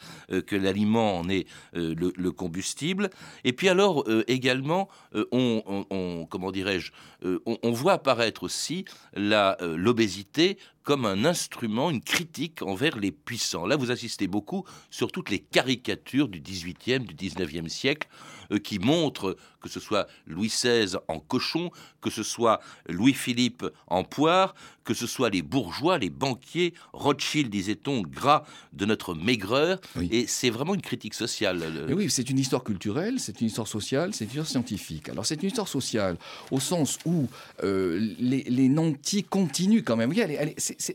que 0.46 0.56
l'aliment 0.56 1.18
en 1.18 1.28
est 1.28 1.46
le, 1.72 2.30
combustible. 2.30 3.10
Et 3.44 3.52
puis 3.52 3.68
alors 3.68 4.04
également, 4.26 4.88
on, 5.32 6.26
comment 6.28 6.50
dirais-je, 6.50 6.92
on, 7.24 7.58
on, 7.62 7.72
voit 7.72 7.94
apparaître 7.94 8.42
aussi 8.42 8.84
l'obésité 9.14 10.58
comme 10.84 11.06
un 11.06 11.24
instrument, 11.24 11.90
une 11.90 12.02
critique 12.02 12.62
envers 12.62 12.98
les 12.98 13.10
puissants. 13.10 13.66
Là, 13.66 13.76
vous 13.76 13.90
assistez 13.90 14.28
beaucoup 14.28 14.64
sur 14.90 15.10
toutes 15.10 15.30
les 15.30 15.40
caricatures 15.40 16.28
du 16.28 16.40
XVIIIe, 16.40 17.00
du 17.00 17.14
XIXe 17.14 17.72
siècle, 17.72 18.06
euh, 18.52 18.58
qui 18.58 18.78
montrent 18.78 19.36
que 19.60 19.70
ce 19.70 19.80
soit 19.80 20.06
Louis 20.26 20.48
XVI 20.48 20.96
en 21.08 21.18
cochon, 21.18 21.70
que 22.02 22.10
ce 22.10 22.22
soit 22.22 22.60
Louis-Philippe 22.86 23.64
en 23.86 24.04
poire, 24.04 24.54
que 24.84 24.94
ce 24.94 25.06
soit 25.06 25.30
les 25.30 25.42
bourgeois, 25.42 25.98
les 25.98 26.10
banquiers, 26.10 26.74
Rothschild, 26.92 27.50
disait-on, 27.50 28.02
gras 28.02 28.44
de 28.72 28.84
notre 28.84 29.14
maigreur. 29.14 29.80
Et 30.10 30.26
c'est 30.26 30.50
vraiment 30.50 30.74
une 30.74 30.82
critique 30.82 31.14
sociale. 31.14 31.62
oui, 31.90 32.10
c'est 32.10 32.30
une 32.30 32.38
histoire 32.38 32.62
culturelle, 32.62 33.18
c'est 33.18 33.40
une 33.40 33.46
histoire 33.46 33.66
sociale, 33.66 34.14
c'est 34.14 34.24
une 34.24 34.30
histoire 34.30 34.46
scientifique. 34.46 35.08
Alors 35.08 35.26
c'est 35.26 35.42
une 35.42 35.48
histoire 35.48 35.68
sociale 35.68 36.16
au 36.50 36.60
sens 36.60 36.98
où 37.04 37.28
euh, 37.62 37.98
les, 38.18 38.68
nantis 38.68 39.24
continuent 39.24 39.82
quand 39.82 39.96
même. 39.96 40.12
elle 40.12 40.54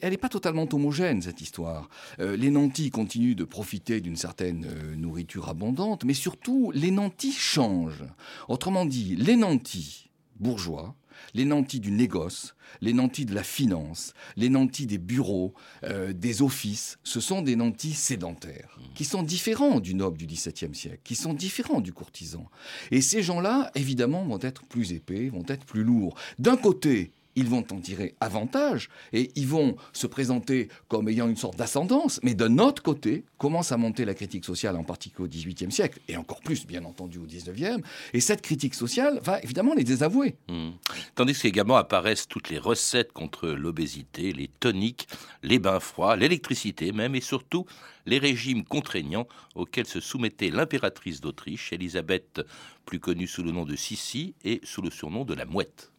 n'est 0.09 0.17
pas 0.17 0.29
totalement 0.29 0.67
homogène, 0.71 1.21
cette 1.21 1.41
histoire. 1.41 1.89
Euh, 2.19 2.35
les 2.37 2.51
nantis 2.51 2.91
continuent 2.91 3.35
de 3.35 3.43
profiter 3.43 4.01
d'une 4.01 4.15
certaine 4.15 4.67
nourriture 4.95 5.49
abondante, 5.49 6.03
mais 6.03 6.13
surtout, 6.13 6.71
les 6.75 6.91
nantis 6.91 7.31
changent. 7.31 8.05
Autrement 8.47 8.85
dit, 8.85 9.15
les 9.15 9.35
nantis 9.35 10.09
bourgeois 10.39 10.95
les 11.33 11.45
nantis 11.45 11.79
du 11.79 11.91
négoce, 11.91 12.55
les 12.81 12.93
nantis 12.93 13.25
de 13.25 13.33
la 13.33 13.43
finance, 13.43 14.13
les 14.35 14.49
nantis 14.49 14.85
des 14.85 14.97
bureaux, 14.97 15.53
euh, 15.83 16.13
des 16.13 16.41
offices, 16.41 16.97
ce 17.03 17.19
sont 17.19 17.41
des 17.41 17.55
nantis 17.55 17.93
sédentaires, 17.93 18.79
qui 18.95 19.05
sont 19.05 19.23
différents 19.23 19.79
du 19.79 19.95
noble 19.95 20.17
du 20.17 20.25
XVIIe 20.25 20.75
siècle, 20.75 20.99
qui 21.03 21.15
sont 21.15 21.33
différents 21.33 21.81
du 21.81 21.93
courtisan. 21.93 22.49
Et 22.91 23.01
ces 23.01 23.23
gens-là, 23.23 23.71
évidemment, 23.75 24.25
vont 24.25 24.39
être 24.41 24.63
plus 24.65 24.93
épais, 24.93 25.29
vont 25.29 25.45
être 25.47 25.65
plus 25.65 25.83
lourds. 25.83 26.15
D'un 26.37 26.57
côté, 26.57 27.11
ils 27.35 27.47
vont 27.47 27.65
en 27.71 27.79
tirer 27.79 28.15
avantage 28.19 28.89
et 29.13 29.31
ils 29.35 29.47
vont 29.47 29.75
se 29.93 30.07
présenter 30.07 30.69
comme 30.87 31.09
ayant 31.09 31.27
une 31.27 31.35
sorte 31.35 31.57
d'ascendance. 31.57 32.19
Mais 32.23 32.33
d'un 32.33 32.57
autre 32.57 32.83
côté, 32.83 33.25
commence 33.37 33.71
à 33.71 33.77
monter 33.77 34.05
la 34.05 34.13
critique 34.13 34.45
sociale, 34.45 34.75
en 34.75 34.83
particulier 34.83 35.25
au 35.25 35.27
XVIIIe 35.27 35.71
siècle, 35.71 35.99
et 36.07 36.17
encore 36.17 36.41
plus, 36.41 36.65
bien 36.65 36.83
entendu, 36.85 37.17
au 37.19 37.25
XIXe. 37.25 37.81
Et 38.13 38.19
cette 38.19 38.41
critique 38.41 38.75
sociale 38.75 39.19
va 39.23 39.39
évidemment 39.41 39.73
les 39.73 39.83
désavouer. 39.83 40.35
Hmm. 40.47 40.71
Tandis 41.15 41.39
qu'également 41.39 41.77
apparaissent 41.77 42.27
toutes 42.27 42.49
les 42.49 42.59
recettes 42.59 43.13
contre 43.13 43.47
l'obésité, 43.47 44.33
les 44.33 44.47
toniques, 44.47 45.07
les 45.43 45.59
bains 45.59 45.79
froids, 45.79 46.15
l'électricité 46.15 46.91
même, 46.91 47.15
et 47.15 47.21
surtout 47.21 47.65
les 48.05 48.17
régimes 48.17 48.63
contraignants 48.63 49.27
auxquels 49.55 49.87
se 49.87 49.99
soumettait 49.99 50.49
l'impératrice 50.49 51.21
d'Autriche, 51.21 51.71
Élisabeth, 51.73 52.41
plus 52.85 52.99
connue 52.99 53.27
sous 53.27 53.43
le 53.43 53.51
nom 53.51 53.65
de 53.65 53.75
Sissi 53.75 54.33
et 54.43 54.59
sous 54.63 54.81
le 54.81 54.89
surnom 54.89 55.25
de 55.25 55.33
la 55.33 55.45
Mouette. 55.45 55.91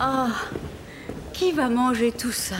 Ah, 0.00 0.28
qui 1.32 1.52
va 1.52 1.68
manger 1.68 2.10
tout 2.10 2.32
ça? 2.32 2.56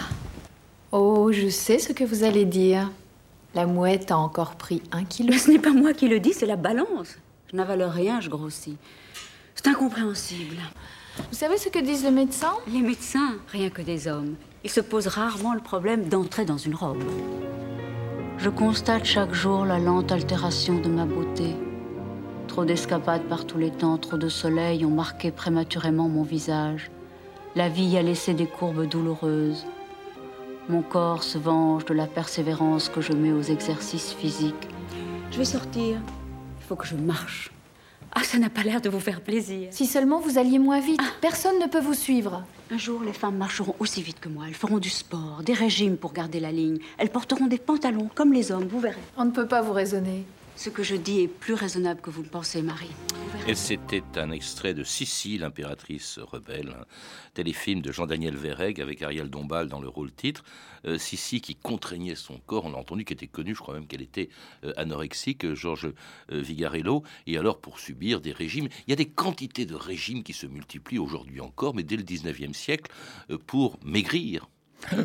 Oh, 0.92 1.32
je 1.32 1.48
sais 1.48 1.78
ce 1.78 1.92
que 1.92 2.04
vous 2.04 2.22
allez 2.22 2.44
dire. 2.44 2.90
La 3.54 3.66
mouette 3.66 4.10
a 4.12 4.18
encore 4.18 4.54
pris 4.54 4.82
un 4.92 5.04
kilo. 5.04 5.32
ce 5.36 5.50
n'est 5.50 5.58
pas 5.58 5.72
moi 5.72 5.92
qui 5.92 6.08
le 6.08 6.20
dis, 6.20 6.32
c'est 6.32 6.46
la 6.46 6.56
balance. 6.56 7.18
Je 7.50 7.56
n'avale 7.56 7.82
rien, 7.82 8.20
je 8.20 8.30
grossis. 8.30 8.76
C'est 9.54 9.66
incompréhensible. 9.68 10.56
Vous 11.30 11.36
savez 11.36 11.58
ce 11.58 11.68
que 11.68 11.80
disent 11.80 12.04
les 12.04 12.10
médecins? 12.10 12.54
Les 12.68 12.80
médecins, 12.80 13.34
rien 13.52 13.70
que 13.70 13.82
des 13.82 14.08
hommes. 14.08 14.36
Ils 14.62 14.70
se 14.70 14.80
posent 14.80 15.08
rarement 15.08 15.54
le 15.54 15.60
problème 15.60 16.08
d'entrer 16.08 16.44
dans 16.44 16.56
une 16.58 16.74
robe. 16.74 17.02
Je 18.38 18.48
constate 18.50 19.04
chaque 19.04 19.34
jour 19.34 19.64
la 19.64 19.78
lente 19.78 20.12
altération 20.12 20.80
de 20.80 20.88
ma 20.88 21.04
beauté. 21.04 21.54
Trop 22.48 22.64
d'escapades 22.64 23.24
par 23.24 23.46
tous 23.46 23.58
les 23.58 23.70
temps, 23.70 23.98
trop 23.98 24.16
de 24.16 24.28
soleil 24.28 24.84
ont 24.84 24.90
marqué 24.90 25.30
prématurément 25.30 26.08
mon 26.08 26.22
visage. 26.22 26.90
La 27.56 27.68
vie 27.68 27.96
a 27.96 28.02
laissé 28.02 28.34
des 28.34 28.46
courbes 28.46 28.84
douloureuses. 28.84 29.64
Mon 30.68 30.82
corps 30.82 31.22
se 31.22 31.38
venge 31.38 31.84
de 31.84 31.94
la 31.94 32.08
persévérance 32.08 32.88
que 32.88 33.00
je 33.00 33.12
mets 33.12 33.30
aux 33.30 33.42
exercices 33.42 34.12
physiques. 34.12 34.68
Je 35.30 35.38
vais 35.38 35.44
sortir. 35.44 36.00
Il 36.58 36.66
faut 36.66 36.74
que 36.74 36.86
je 36.86 36.96
marche. 36.96 37.52
Ah, 38.12 38.24
ça 38.24 38.38
n'a 38.38 38.50
pas 38.50 38.64
l'air 38.64 38.80
de 38.80 38.88
vous 38.88 38.98
faire 38.98 39.20
plaisir. 39.20 39.68
Si 39.70 39.86
seulement 39.86 40.18
vous 40.18 40.36
alliez 40.36 40.58
moins 40.58 40.80
vite. 40.80 40.98
Ah. 41.00 41.12
Personne 41.20 41.60
ne 41.60 41.66
peut 41.66 41.80
vous 41.80 41.94
suivre. 41.94 42.42
Un 42.72 42.78
jour, 42.78 43.02
les 43.04 43.12
femmes 43.12 43.36
marcheront 43.36 43.76
aussi 43.78 44.02
vite 44.02 44.18
que 44.18 44.28
moi. 44.28 44.46
Elles 44.48 44.54
feront 44.54 44.78
du 44.78 44.90
sport, 44.90 45.42
des 45.44 45.52
régimes 45.52 45.96
pour 45.96 46.12
garder 46.12 46.40
la 46.40 46.50
ligne. 46.50 46.78
Elles 46.98 47.10
porteront 47.10 47.46
des 47.46 47.58
pantalons 47.58 48.10
comme 48.16 48.32
les 48.32 48.50
hommes, 48.50 48.66
vous 48.66 48.80
verrez. 48.80 48.98
On 49.16 49.26
ne 49.26 49.30
peut 49.30 49.46
pas 49.46 49.62
vous 49.62 49.72
raisonner. 49.72 50.26
Ce 50.56 50.70
que 50.70 50.82
je 50.82 50.96
dis 50.96 51.20
est 51.20 51.28
plus 51.28 51.54
raisonnable 51.54 52.00
que 52.00 52.10
vous 52.10 52.22
le 52.22 52.28
pensez, 52.28 52.62
Marie. 52.62 52.90
Et 53.46 53.54
c'était 53.54 54.02
un 54.16 54.30
extrait 54.30 54.72
de 54.72 54.82
Sissi, 54.84 55.36
l'impératrice 55.36 56.18
rebelle, 56.18 56.70
un 56.70 56.86
téléfilm 57.34 57.82
de 57.82 57.92
Jean-Daniel 57.92 58.36
Verreg 58.36 58.80
avec 58.80 59.02
Ariel 59.02 59.28
Dombal 59.28 59.68
dans 59.68 59.82
le 59.82 59.88
rôle 59.88 60.10
titre. 60.12 60.44
Euh, 60.86 60.96
qui 60.96 61.54
contraignait 61.54 62.14
son 62.14 62.38
corps, 62.38 62.64
on 62.64 62.72
a 62.72 62.76
entendu 62.76 63.04
qu'elle 63.04 63.18
était 63.18 63.26
connue, 63.26 63.54
je 63.54 63.60
crois 63.60 63.74
même 63.74 63.86
qu'elle 63.86 64.00
était 64.00 64.30
euh, 64.64 64.72
anorexique, 64.78 65.44
euh, 65.44 65.54
Georges 65.54 65.92
Vigarello, 66.30 67.02
et 67.26 67.36
alors 67.36 67.60
pour 67.60 67.80
subir 67.80 68.22
des 68.22 68.32
régimes. 68.32 68.68
Il 68.86 68.90
y 68.90 68.92
a 68.94 68.96
des 68.96 69.08
quantités 69.08 69.66
de 69.66 69.74
régimes 69.74 70.22
qui 70.22 70.32
se 70.32 70.46
multiplient 70.46 70.98
aujourd'hui 70.98 71.40
encore, 71.42 71.74
mais 71.74 71.82
dès 71.82 71.96
le 71.96 72.02
19e 72.02 72.54
siècle, 72.54 72.90
pour 73.46 73.78
maigrir. 73.84 74.48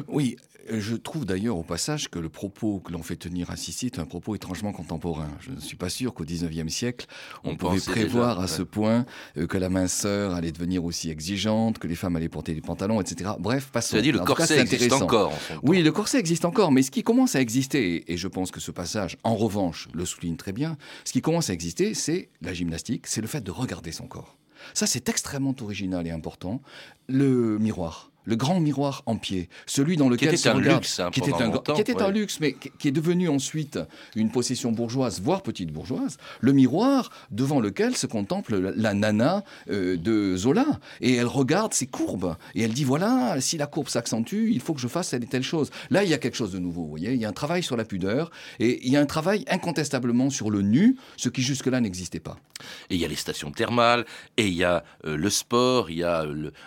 Oui, 0.07 0.37
je 0.71 0.95
trouve 0.95 1.25
d'ailleurs 1.25 1.57
au 1.57 1.63
passage 1.63 2.09
que 2.09 2.19
le 2.19 2.29
propos 2.29 2.79
que 2.79 2.91
l'on 2.91 3.03
fait 3.03 3.15
tenir 3.15 3.49
à 3.51 3.55
Sissi 3.55 3.87
est 3.87 3.99
un 3.99 4.05
propos 4.05 4.35
étrangement 4.35 4.71
contemporain. 4.71 5.29
Je 5.39 5.51
ne 5.51 5.59
suis 5.59 5.77
pas 5.77 5.89
sûr 5.89 6.13
qu'au 6.13 6.23
XIXe 6.23 6.71
siècle, 6.71 7.07
on, 7.43 7.55
pouvait 7.55 7.79
prévoir 7.79 8.39
à 8.39 8.47
ce 8.47 8.61
point 8.61 9.05
euh, 9.37 9.47
que 9.47 9.57
la 9.57 9.69
minceur 9.69 10.33
allait 10.33 10.51
devenir 10.51 10.83
aussi 10.85 11.09
exigeante, 11.09 11.79
que 11.79 11.87
les 11.87 11.95
femmes 11.95 12.15
allaient 12.15 12.29
porter 12.29 12.53
des 12.53 12.61
pantalons, 12.61 13.01
etc. 13.01 13.31
Bref, 13.39 13.69
passons. 13.71 13.99
Dit, 13.99 14.11
le 14.11 14.19
corset 14.19 14.59
existe 14.59 14.93
encore. 14.93 15.33
oui, 15.63 15.81
le 15.81 15.91
corset 15.91 16.19
existe 16.19 16.45
encore, 16.45 16.71
mais 16.71 16.81
ce 16.81 16.91
qui 16.91 17.03
commence 17.03 17.35
à 17.35 17.41
exister, 17.41 18.11
et 18.11 18.17
je 18.17 18.27
pense 18.27 18.51
que 18.51 18.59
ce 18.59 18.71
passage, 18.71 19.17
en 19.23 19.35
revanche, 19.35 19.87
le 19.93 20.05
souligne 20.05 20.35
très 20.35 20.53
bien, 20.53 20.77
ce 21.05 21.13
qui 21.13 21.21
commence 21.21 21.49
à 21.49 21.53
exister, 21.53 21.93
c'est 21.93 22.29
la 22.41 22.53
gymnastique, 22.53 23.07
c'est 23.07 23.21
le 23.21 23.27
fait 23.27 23.41
de 23.41 23.51
regarder 23.51 23.91
son 23.91 24.07
corps. 24.07 24.37
Ça, 24.73 24.87
c'est 24.87 25.09
extrêmement 25.09 25.55
original 25.61 26.05
et 26.05 26.11
important. 26.11 26.61
Le 27.07 27.57
miroir 27.59 28.11
le 28.25 28.35
grand 28.35 28.59
miroir 28.59 29.03
en 29.05 29.17
pied, 29.17 29.49
celui 29.65 29.97
dans 29.97 30.09
lequel 30.09 30.29
qui 30.29 30.35
était 30.35 30.49
un 30.49 30.59
luxe, 30.59 30.99
hein, 30.99 31.09
qui, 31.11 31.19
était 31.19 31.33
un, 31.33 31.51
qui 31.51 31.81
était 31.81 32.01
un 32.01 32.11
luxe, 32.11 32.39
mais 32.39 32.53
qui, 32.53 32.87
est 32.87 32.91
devenu 32.91 33.29
ensuite 33.29 33.79
une 34.15 34.31
possession 34.31 34.71
bourgeoise, 34.71 35.21
voire 35.21 35.41
petite 35.41 35.71
bourgeoise, 35.71 36.17
le 36.39 36.53
miroir 36.53 37.09
devant 37.31 37.59
lequel 37.59 37.95
se 37.95 38.07
contemple 38.07 38.73
la 38.75 38.93
nana 38.93 39.43
euh, 39.69 39.97
de 39.97 40.35
Zola, 40.35 40.79
et 41.01 41.15
elle 41.15 41.27
regarde 41.27 41.73
ses 41.73 41.87
courbes, 41.87 42.35
et 42.55 42.61
elle 42.61 42.73
dit 42.73 42.83
voilà, 42.83 43.39
si 43.41 43.57
la 43.57 43.67
courbe 43.67 43.89
s'accentue, 43.89 44.51
il 44.51 44.59
faut 44.59 44.73
que 44.73 44.81
je 44.81 44.87
fasse 44.87 45.09
telle 45.09 45.23
et 45.23 45.27
telle 45.27 45.43
chose. 45.43 45.71
Là, 45.89 46.03
il 46.03 46.09
y 46.09 46.13
a 46.13 46.17
quelque 46.17 46.37
chose 46.37 46.51
de 46.51 46.59
nouveau, 46.59 46.83
vous 46.83 46.89
voyez, 46.89 47.13
il 47.13 47.19
y 47.19 47.25
a 47.25 47.29
un 47.29 47.33
travail 47.33 47.63
sur 47.63 47.77
la 47.77 47.85
pudeur, 47.85 48.31
et 48.59 48.85
il 48.85 48.91
y 48.91 48.97
a 48.97 49.01
un 49.01 49.05
travail 49.05 49.43
incontestablement 49.49 50.29
sur 50.29 50.51
le 50.51 50.61
nu, 50.61 50.97
ce 51.17 51.29
qui 51.29 51.41
jusque-là 51.41 51.81
n'existait 51.81 52.19
pas. 52.19 52.37
Et 52.89 52.95
il 52.95 53.01
y 53.01 53.05
a 53.05 53.07
les 53.07 53.15
stations 53.15 53.51
thermales, 53.51 54.05
et 54.37 54.47
il 54.47 54.53
y 54.53 54.63
a 54.63 54.83
euh, 55.05 55.17
le 55.17 55.29
sport, 55.29 55.89
il 55.89 55.97
y 55.97 56.03
a 56.03 56.25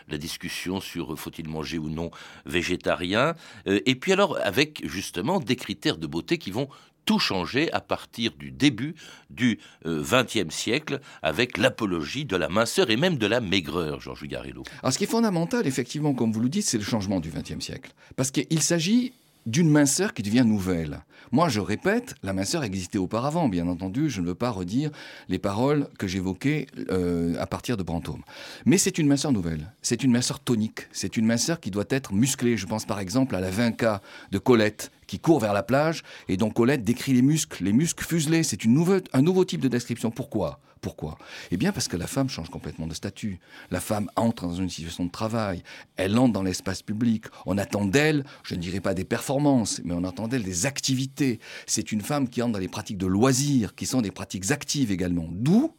la 0.09 0.19
discussion 0.19 0.81
sur 0.81 1.19
faut-il 1.19 1.49
manger 1.53 1.79
ou 1.79 1.89
non 1.89 2.11
végétarien. 2.47 3.35
Euh, 3.67 3.81
et 3.87 3.95
puis 3.95 4.13
alors, 4.13 4.39
avec 4.43 4.83
justement 4.89 5.39
des 5.39 5.57
critères 5.57 5.99
de 5.99 6.07
beauté 6.07 6.39
qui 6.39 6.51
vont 6.51 6.69
tout 7.05 7.19
changer 7.19 7.73
à 7.73 7.81
partir 7.81 8.33
du 8.39 8.51
début 8.51 8.95
du 9.31 9.59
XXe 9.85 10.37
euh, 10.37 10.51
siècle 10.51 11.01
avec 11.23 11.59
l'apologie 11.59 12.25
de 12.25 12.37
la 12.37 12.49
minceur 12.49 12.91
et 12.91 12.97
même 12.97 13.17
de 13.17 13.27
la 13.27 13.41
maigreur, 13.41 14.01
Georges 14.01 14.27
Garello. 14.27 14.63
Alors 14.83 14.93
ce 14.93 14.99
qui 14.99 15.05
est 15.05 15.09
fondamental, 15.09 15.67
effectivement, 15.67 16.15
comme 16.15 16.33
vous 16.33 16.41
le 16.41 16.49
dites, 16.49 16.65
c'est 16.65 16.79
le 16.79 16.85
changement 16.85 17.21
du 17.21 17.31
XXe 17.31 17.65
siècle. 17.65 17.93
Parce 18.17 18.31
qu'il 18.31 18.63
s'agit 18.63 19.13
d'une 19.47 19.71
minceur 19.71 20.15
qui 20.15 20.23
devient 20.23 20.45
nouvelle. 20.47 21.01
Moi, 21.31 21.49
je 21.49 21.61
répète, 21.61 22.15
la 22.23 22.35
minceur 22.35 22.63
existait 22.63 22.99
auparavant, 22.99 23.49
bien 23.49 23.67
entendu, 23.67 24.11
je 24.11 24.21
ne 24.21 24.27
veux 24.27 24.35
pas 24.35 24.51
redire 24.51 24.91
les 25.29 25.39
paroles 25.39 25.89
que 25.99 26.07
j'évoquais 26.07 26.67
euh, 26.91 27.35
à 27.39 27.47
partir 27.47 27.79
de 27.79 27.83
Brantôme. 27.83 28.23
Mais 28.67 28.77
c'est 28.77 28.99
une 28.99 29.07
minceur 29.07 29.33
nouvelle, 29.33 29.73
c'est 29.81 30.05
une 30.05 30.13
minceur 30.13 30.41
tonique, 30.41 30.89
c'est 30.93 31.17
une 31.17 31.25
minceur 31.25 31.59
qui 31.59 31.71
doit 31.71 31.87
être 31.89 32.13
musclée. 32.13 32.59
Je 32.59 32.67
pense 32.67 32.85
par 32.85 33.01
exemple 33.01 33.35
à 33.35 33.41
la 33.41 33.51
Vinca 33.51 34.03
de 34.31 34.39
Colette, 34.39 34.91
qui 35.13 35.19
court 35.19 35.41
vers 35.41 35.53
la 35.53 35.63
plage, 35.63 36.05
et 36.27 36.39
dont 36.39 36.49
Colette 36.49 36.85
décrit 36.85 37.13
les 37.13 37.21
muscles, 37.21 37.63
les 37.63 37.75
muscles 37.75 38.03
fuselés. 38.03 38.43
C'est 38.43 38.65
un 38.65 39.21
nouveau 39.21 39.45
type 39.45 39.61
de 39.61 39.69
description. 39.69 40.11
Pourquoi? 40.11 40.59
Pourquoi? 40.81 41.19
Eh 41.51 41.59
bien 41.59 41.71
parce 41.71 41.87
que 41.87 41.99
la 41.99 42.07
femme 42.07 42.31
change 42.31 42.49
complètement 42.49 42.87
de 42.87 42.95
statut. 42.95 43.39
La 43.71 43.81
femme 43.81 44.09
entre 44.17 44.47
dans 44.47 44.55
une 44.55 44.71
situation 44.71 45.05
de 45.05 45.11
travail, 45.11 45.65
elle 45.97 46.19
entre 46.19 46.33
dans 46.33 46.43
l'espace 46.43 46.81
public. 46.81 47.27
On 47.45 47.59
attend 47.59 47.85
d'elle, 47.85 48.25
je 48.43 48.55
ne 48.55 48.61
dirais 48.61 48.81
pas 48.81 48.95
des 48.95 49.05
performances, 49.05 49.83
mais 49.85 49.93
on 49.93 50.03
attend 50.03 50.29
d'elle 50.29 50.45
des 50.45 50.65
activités. 50.65 51.41
C'est 51.67 51.93
une 51.93 52.01
femme 52.01 52.27
qui 52.27 52.41
entre 52.41 52.53
dans 52.53 52.59
les 52.59 52.69
pratiques 52.69 52.97
de 52.97 53.07
loisirs, 53.07 53.75
qui 53.75 53.85
sont 53.85 54.01
des 54.01 54.13
pratiques 54.13 54.51
actives 54.51 54.91
également. 54.91 55.29
D'où 55.31 55.75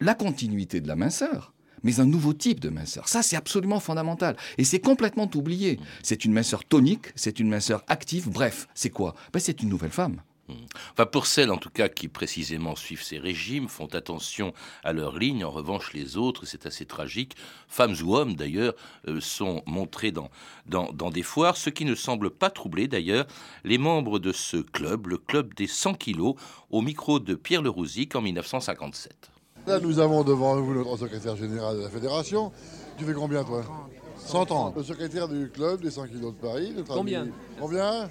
la 0.00 0.16
continuité 0.16 0.80
de 0.80 0.88
la 0.88 0.96
minceur 0.96 1.53
mais 1.84 2.00
un 2.00 2.06
nouveau 2.06 2.32
type 2.32 2.58
de 2.58 2.70
minceur. 2.70 3.08
Ça, 3.08 3.22
c'est 3.22 3.36
absolument 3.36 3.78
fondamental. 3.78 4.36
Et 4.58 4.64
c'est 4.64 4.80
complètement 4.80 5.30
oublié. 5.34 5.78
C'est 6.02 6.24
une 6.24 6.32
minceur 6.32 6.64
tonique, 6.64 7.12
c'est 7.14 7.38
une 7.38 7.48
minceur 7.48 7.84
active. 7.86 8.28
Bref, 8.28 8.66
c'est 8.74 8.90
quoi? 8.90 9.14
Ben, 9.32 9.38
C'est 9.38 9.62
une 9.62 9.68
nouvelle 9.68 9.90
femme. 9.90 10.20
Enfin, 10.92 11.06
pour 11.06 11.26
celles 11.26 11.50
en 11.50 11.56
tout 11.56 11.70
cas 11.70 11.88
qui 11.88 12.08
précisément 12.08 12.76
suivent 12.76 13.02
ces 13.02 13.18
régimes, 13.18 13.68
font 13.68 13.86
attention 13.86 14.52
à 14.82 14.92
leur 14.92 15.18
ligne, 15.18 15.44
en 15.44 15.50
revanche 15.50 15.94
les 15.94 16.18
autres, 16.18 16.44
c'est 16.44 16.66
assez 16.66 16.84
tragique, 16.84 17.34
femmes 17.66 17.94
ou 18.04 18.14
hommes 18.14 18.34
d'ailleurs, 18.34 18.74
euh, 19.08 19.20
sont 19.20 19.62
montrés 19.66 20.12
dans, 20.12 20.30
dans, 20.66 20.92
dans, 20.92 21.10
des 21.10 21.22
foires, 21.22 21.56
ce 21.56 21.70
qui 21.70 21.86
ne 21.86 21.94
semble 21.94 22.30
pas 22.30 22.50
troubler 22.50 22.88
d'ailleurs 22.88 23.26
les 23.64 23.78
membres 23.78 24.18
de 24.18 24.32
ce 24.32 24.58
club, 24.58 25.06
le 25.06 25.16
club 25.16 25.54
des 25.54 25.66
100 25.66 25.94
kilos, 25.94 26.34
au 26.68 26.82
micro 26.82 27.20
de 27.20 27.34
Pierre 27.34 27.62
Lerouzic 27.62 28.14
en 28.14 28.20
1957. 28.20 29.33
Là 29.66 29.80
nous 29.80 29.98
avons 29.98 30.24
devant 30.24 30.60
vous 30.60 30.74
notre 30.74 30.96
secrétaire 30.98 31.36
général 31.36 31.78
de 31.78 31.82
la 31.82 31.88
fédération. 31.88 32.52
Tu 32.98 33.04
fais 33.04 33.14
combien 33.14 33.42
toi 33.44 33.62
130. 34.18 34.76
Le 34.76 34.82
secrétaire 34.82 35.28
du 35.28 35.50
club 35.50 35.80
des 35.80 35.90
100 35.90 36.06
kilos 36.08 36.34
de 36.34 36.38
Paris. 36.38 36.74
Combien 36.88 37.28
Combien 37.58 38.10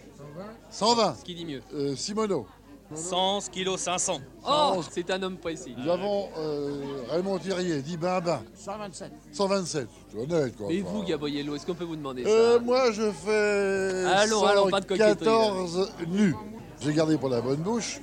120. 0.70 1.16
Ce 1.20 1.24
qui 1.24 1.36
dit 1.36 1.46
mieux 1.46 1.62
euh, 1.74 1.96
Simono. 1.96 2.48
100 2.94 3.50
kg 3.52 3.78
500. 3.78 4.20
Oh, 4.48 4.82
c'est 4.92 5.10
un 5.12 5.24
homme 5.24 5.38
précis. 5.38 5.76
Nous 5.78 5.90
avons 5.90 6.28
euh, 6.38 6.84
Raymond 7.10 7.40
Thierrier, 7.40 7.82
dit 7.82 7.98
ben 7.98 8.22
127. 8.56 9.12
127, 9.32 9.88
tu 10.12 10.18
honnête 10.20 10.56
quoi. 10.56 10.72
Et 10.72 10.82
vous, 10.82 11.04
Gabriello, 11.04 11.56
est-ce 11.56 11.66
qu'on 11.66 11.74
peut 11.74 11.86
vous 11.86 11.96
demander 11.96 12.24
euh, 12.26 12.58
ça 12.58 12.64
Moi, 12.64 12.92
je 12.92 13.12
fais 13.12 14.06
allons, 14.06 14.44
allons, 14.44 14.70
pas 14.70 14.82
de 14.82 14.86
14 14.86 15.92
nus. 16.08 16.36
J'ai 16.82 16.94
gardé 16.94 17.18
pour 17.18 17.30
la 17.30 17.42
bonne 17.42 17.62
bouche 17.62 18.00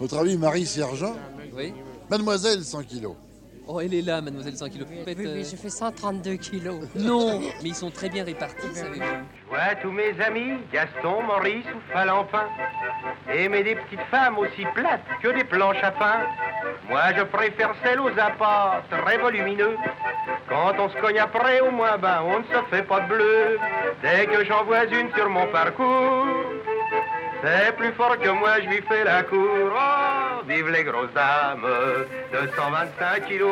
notre 0.00 0.18
amie 0.18 0.36
Marie 0.36 0.66
Sergent. 0.66 1.14
Oui. 1.56 1.72
Mademoiselle 2.12 2.62
100 2.62 2.82
kilos. 2.82 3.16
Oh, 3.66 3.80
elle 3.80 3.94
est 3.94 4.02
là, 4.02 4.20
mademoiselle 4.20 4.54
100 4.54 4.68
kilos. 4.68 4.86
Oui, 4.90 5.14
oui, 5.16 5.26
oui, 5.34 5.44
je 5.50 5.56
fais 5.56 5.70
132 5.70 6.34
kilos. 6.34 6.84
Non, 6.94 7.40
mais 7.40 7.70
ils 7.70 7.74
sont 7.74 7.90
très 7.90 8.10
bien 8.10 8.22
répartis, 8.22 8.68
savez-vous. 8.74 9.00
Je 9.00 9.48
vois 9.48 9.74
tous 9.80 9.90
mes 9.90 10.12
amis, 10.20 10.58
Gaston, 10.70 11.22
Maurice 11.22 11.64
ou 11.74 11.80
Falampin, 11.90 12.48
aimer 13.32 13.62
des 13.62 13.76
petites 13.76 14.06
femmes 14.10 14.36
aussi 14.36 14.62
plates 14.74 15.00
que 15.22 15.28
des 15.28 15.44
planches 15.44 15.82
à 15.82 15.90
pain. 15.92 16.26
Moi, 16.90 17.14
je 17.16 17.22
préfère 17.22 17.74
celles 17.82 18.00
aux 18.00 18.18
appâts 18.18 18.82
très 18.90 19.16
volumineux. 19.16 19.78
Quand 20.50 20.74
on 20.78 20.90
se 20.90 21.00
cogne 21.00 21.18
après, 21.18 21.60
au 21.60 21.70
moins, 21.70 21.96
ben, 21.96 22.20
on 22.26 22.40
ne 22.40 22.44
se 22.44 22.62
fait 22.68 22.82
pas 22.82 23.00
de 23.00 23.08
bleu. 23.08 23.58
Dès 24.02 24.26
que 24.26 24.44
j'en 24.44 24.64
vois 24.64 24.84
une 24.84 25.10
sur 25.14 25.30
mon 25.30 25.46
parcours, 25.46 26.26
c'est 27.42 27.76
plus 27.76 27.92
fort 27.92 28.18
que 28.18 28.28
moi, 28.30 28.60
je 28.62 28.68
lui 28.68 28.80
fais 28.88 29.04
la 29.04 29.22
cour. 29.24 29.38
Oh, 29.74 30.44
vive 30.48 30.68
les 30.68 30.84
grosses 30.84 31.12
dames, 31.14 31.66
225 32.32 33.26
kilos, 33.26 33.50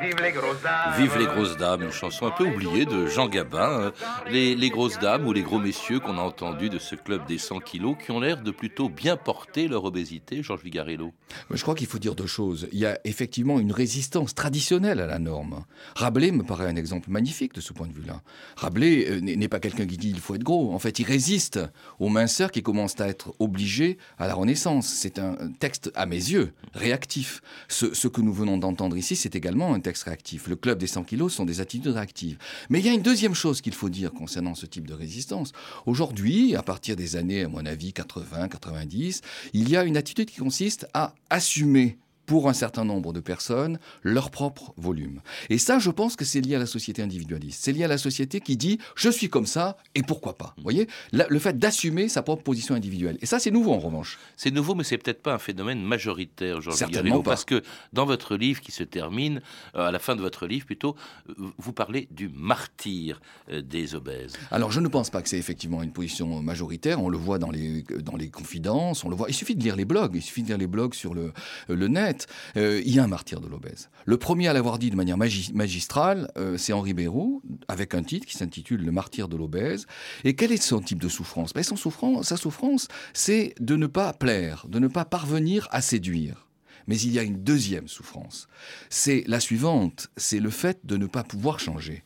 vive 0.00 0.16
les 0.22 0.32
grosses 0.32 0.62
dames. 0.62 0.94
Vive 0.96 1.18
les 1.18 1.26
grosses 1.26 1.56
dames, 1.56 1.82
une 1.82 1.92
chanson 1.92 2.26
un 2.26 2.30
peu 2.30 2.44
oubliée 2.44 2.86
de 2.86 3.06
Jean 3.06 3.28
Gabin. 3.28 3.86
hein. 3.86 3.92
Les, 4.30 4.54
les 4.54 4.70
grosses 4.70 4.98
dames 4.98 5.26
ou 5.26 5.32
les 5.32 5.42
gros 5.42 5.58
messieurs 5.58 6.00
qu'on 6.00 6.18
a 6.18 6.22
entendus 6.22 6.70
de 6.70 6.78
ce 6.78 6.94
club 6.94 7.24
des 7.26 7.38
100 7.38 7.60
kilos 7.60 7.96
qui 8.04 8.10
ont 8.10 8.20
l'air 8.20 8.40
de 8.42 8.50
plutôt 8.50 8.88
bien 8.88 9.16
porter 9.16 9.68
leur 9.68 9.84
obésité, 9.84 10.42
Georges 10.42 10.62
Vigarello. 10.62 11.12
Je 11.50 11.62
crois 11.62 11.74
qu'il 11.74 11.86
faut 11.86 11.98
dire 11.98 12.14
deux 12.14 12.26
choses. 12.26 12.68
Il 12.72 12.78
y 12.78 12.86
a 12.86 12.98
effectivement 13.04 13.58
une 13.60 13.72
résistance 13.72 14.34
traditionnelle 14.34 15.00
à 15.00 15.06
la 15.06 15.18
norme. 15.18 15.64
Rabelais 15.96 16.30
me 16.32 16.42
paraît 16.42 16.66
un 16.66 16.76
exemple 16.76 17.10
magnifique 17.10 17.54
de 17.54 17.60
ce 17.60 17.72
point 17.72 17.86
de 17.86 17.92
vue-là. 17.92 18.20
Rabelais 18.56 19.06
euh, 19.10 19.20
n'est 19.20 19.36
n'est 19.36 19.48
pas 19.48 19.60
quelqu'un 19.60 19.86
qui 19.86 19.96
dit 19.96 20.10
il 20.10 20.20
faut 20.20 20.34
être 20.34 20.42
gros. 20.42 20.72
En 20.74 20.78
fait, 20.78 20.98
il 20.98 21.04
résiste 21.06 21.60
aux 21.98 22.08
minceurs 22.08 22.50
qui 22.50 22.62
commencent 22.62 23.00
à 23.00 23.08
être 23.08 23.19
obligés 23.38 23.98
à 24.18 24.26
la 24.26 24.34
Renaissance. 24.34 24.88
C'est 24.88 25.18
un 25.18 25.36
texte, 25.58 25.90
à 25.94 26.06
mes 26.06 26.16
yeux, 26.16 26.52
réactif. 26.74 27.42
Ce, 27.68 27.94
ce 27.94 28.08
que 28.08 28.20
nous 28.20 28.32
venons 28.32 28.58
d'entendre 28.58 28.96
ici, 28.96 29.16
c'est 29.16 29.34
également 29.34 29.74
un 29.74 29.80
texte 29.80 30.04
réactif. 30.04 30.48
Le 30.48 30.56
club 30.56 30.78
des 30.78 30.86
100 30.86 31.04
kilos 31.04 31.32
sont 31.32 31.44
des 31.44 31.60
attitudes 31.60 31.92
réactives. 31.92 32.38
Mais 32.68 32.80
il 32.80 32.86
y 32.86 32.88
a 32.88 32.92
une 32.92 33.02
deuxième 33.02 33.34
chose 33.34 33.60
qu'il 33.60 33.74
faut 33.74 33.88
dire 33.88 34.12
concernant 34.12 34.54
ce 34.54 34.66
type 34.66 34.86
de 34.86 34.94
résistance. 34.94 35.52
Aujourd'hui, 35.86 36.54
à 36.54 36.62
partir 36.62 36.96
des 36.96 37.16
années, 37.16 37.44
à 37.44 37.48
mon 37.48 37.64
avis, 37.66 37.92
80, 37.92 38.48
90, 38.48 39.20
il 39.52 39.68
y 39.68 39.76
a 39.76 39.84
une 39.84 39.96
attitude 39.96 40.30
qui 40.30 40.38
consiste 40.38 40.86
à 40.94 41.14
assumer 41.28 41.98
pour 42.30 42.48
un 42.48 42.52
certain 42.52 42.84
nombre 42.84 43.12
de 43.12 43.18
personnes 43.18 43.80
leur 44.04 44.30
propre 44.30 44.72
volume. 44.76 45.20
Et 45.48 45.58
ça, 45.58 45.80
je 45.80 45.90
pense 45.90 46.14
que 46.14 46.24
c'est 46.24 46.40
lié 46.40 46.54
à 46.54 46.60
la 46.60 46.66
société 46.66 47.02
individualiste. 47.02 47.58
C'est 47.64 47.72
lié 47.72 47.82
à 47.82 47.88
la 47.88 47.98
société 47.98 48.40
qui 48.40 48.56
dit 48.56 48.78
je 48.94 49.10
suis 49.10 49.28
comme 49.28 49.46
ça 49.46 49.76
et 49.96 50.02
pourquoi 50.04 50.38
pas. 50.38 50.54
Vous 50.56 50.62
voyez, 50.62 50.86
La- 51.10 51.26
le 51.28 51.40
fait 51.40 51.58
d'assumer 51.58 52.08
sa 52.08 52.22
propre 52.22 52.44
position 52.44 52.76
individuelle. 52.76 53.18
Et 53.20 53.26
ça, 53.26 53.40
c'est 53.40 53.50
nouveau 53.50 53.72
en 53.72 53.80
revanche. 53.80 54.16
C'est 54.36 54.52
nouveau, 54.52 54.76
mais 54.76 54.84
c'est 54.84 54.96
peut-être 54.96 55.22
pas 55.24 55.34
un 55.34 55.38
phénomène 55.40 55.82
majoritaire, 55.82 56.60
Georges 56.60 56.76
Certainement 56.76 57.20
pas. 57.20 57.30
parce 57.32 57.44
que 57.44 57.64
dans 57.92 58.06
votre 58.06 58.36
livre 58.36 58.60
qui 58.60 58.70
se 58.70 58.84
termine, 58.84 59.42
euh, 59.74 59.88
à 59.88 59.90
la 59.90 59.98
fin 59.98 60.14
de 60.14 60.20
votre 60.20 60.46
livre 60.46 60.66
plutôt, 60.66 60.94
euh, 61.30 61.34
vous 61.58 61.72
parlez 61.72 62.06
du 62.12 62.28
martyr 62.28 63.20
euh, 63.50 63.60
des 63.60 63.96
obèses. 63.96 64.34
Alors, 64.52 64.70
je 64.70 64.78
ne 64.78 64.86
pense 64.86 65.10
pas 65.10 65.20
que 65.20 65.28
c'est 65.28 65.38
effectivement 65.38 65.82
une 65.82 65.90
position 65.92 66.40
majoritaire. 66.42 67.02
On 67.02 67.08
le 67.08 67.18
voit 67.18 67.40
dans 67.40 67.50
les, 67.50 67.82
dans 67.82 68.14
les 68.16 68.30
confidences, 68.30 69.02
on 69.04 69.08
le 69.08 69.16
voit. 69.16 69.28
Il 69.28 69.34
suffit 69.34 69.56
de 69.56 69.64
lire 69.64 69.74
les 69.74 69.84
blogs, 69.84 70.12
il 70.14 70.22
suffit 70.22 70.42
de 70.44 70.46
lire 70.48 70.58
les 70.58 70.68
blogs 70.68 70.94
sur 70.94 71.12
le, 71.12 71.32
le 71.68 71.88
net. 71.88 72.19
Euh, 72.56 72.80
il 72.84 72.94
y 72.94 72.98
a 72.98 73.04
un 73.04 73.08
martyr 73.08 73.40
de 73.40 73.48
l'obèse. 73.48 73.88
Le 74.04 74.16
premier 74.16 74.48
à 74.48 74.52
l'avoir 74.52 74.78
dit 74.78 74.90
de 74.90 74.96
manière 74.96 75.16
magi- 75.18 75.52
magistrale, 75.54 76.30
euh, 76.36 76.56
c'est 76.56 76.72
Henri 76.72 76.94
Béraud, 76.94 77.42
avec 77.68 77.94
un 77.94 78.02
titre 78.02 78.26
qui 78.26 78.36
s'intitule 78.36 78.84
Le 78.84 78.92
martyr 78.92 79.28
de 79.28 79.36
l'obèse. 79.36 79.86
Et 80.24 80.34
quel 80.34 80.52
est 80.52 80.62
son 80.62 80.80
type 80.80 80.98
de 81.00 81.08
souffrance? 81.08 81.52
Ben, 81.52 81.62
son 81.62 81.76
souffrance, 81.76 82.28
Sa 82.28 82.36
souffrance, 82.36 82.88
c'est 83.12 83.54
de 83.60 83.76
ne 83.76 83.86
pas 83.86 84.12
plaire, 84.12 84.66
de 84.68 84.78
ne 84.78 84.88
pas 84.88 85.04
parvenir 85.04 85.68
à 85.70 85.80
séduire. 85.80 86.46
Mais 86.86 86.98
il 87.00 87.12
y 87.12 87.18
a 87.18 87.22
une 87.22 87.42
deuxième 87.44 87.88
souffrance. 87.88 88.48
C'est 88.88 89.22
la 89.26 89.38
suivante, 89.38 90.08
c'est 90.16 90.40
le 90.40 90.50
fait 90.50 90.78
de 90.84 90.96
ne 90.96 91.06
pas 91.06 91.22
pouvoir 91.22 91.60
changer 91.60 92.02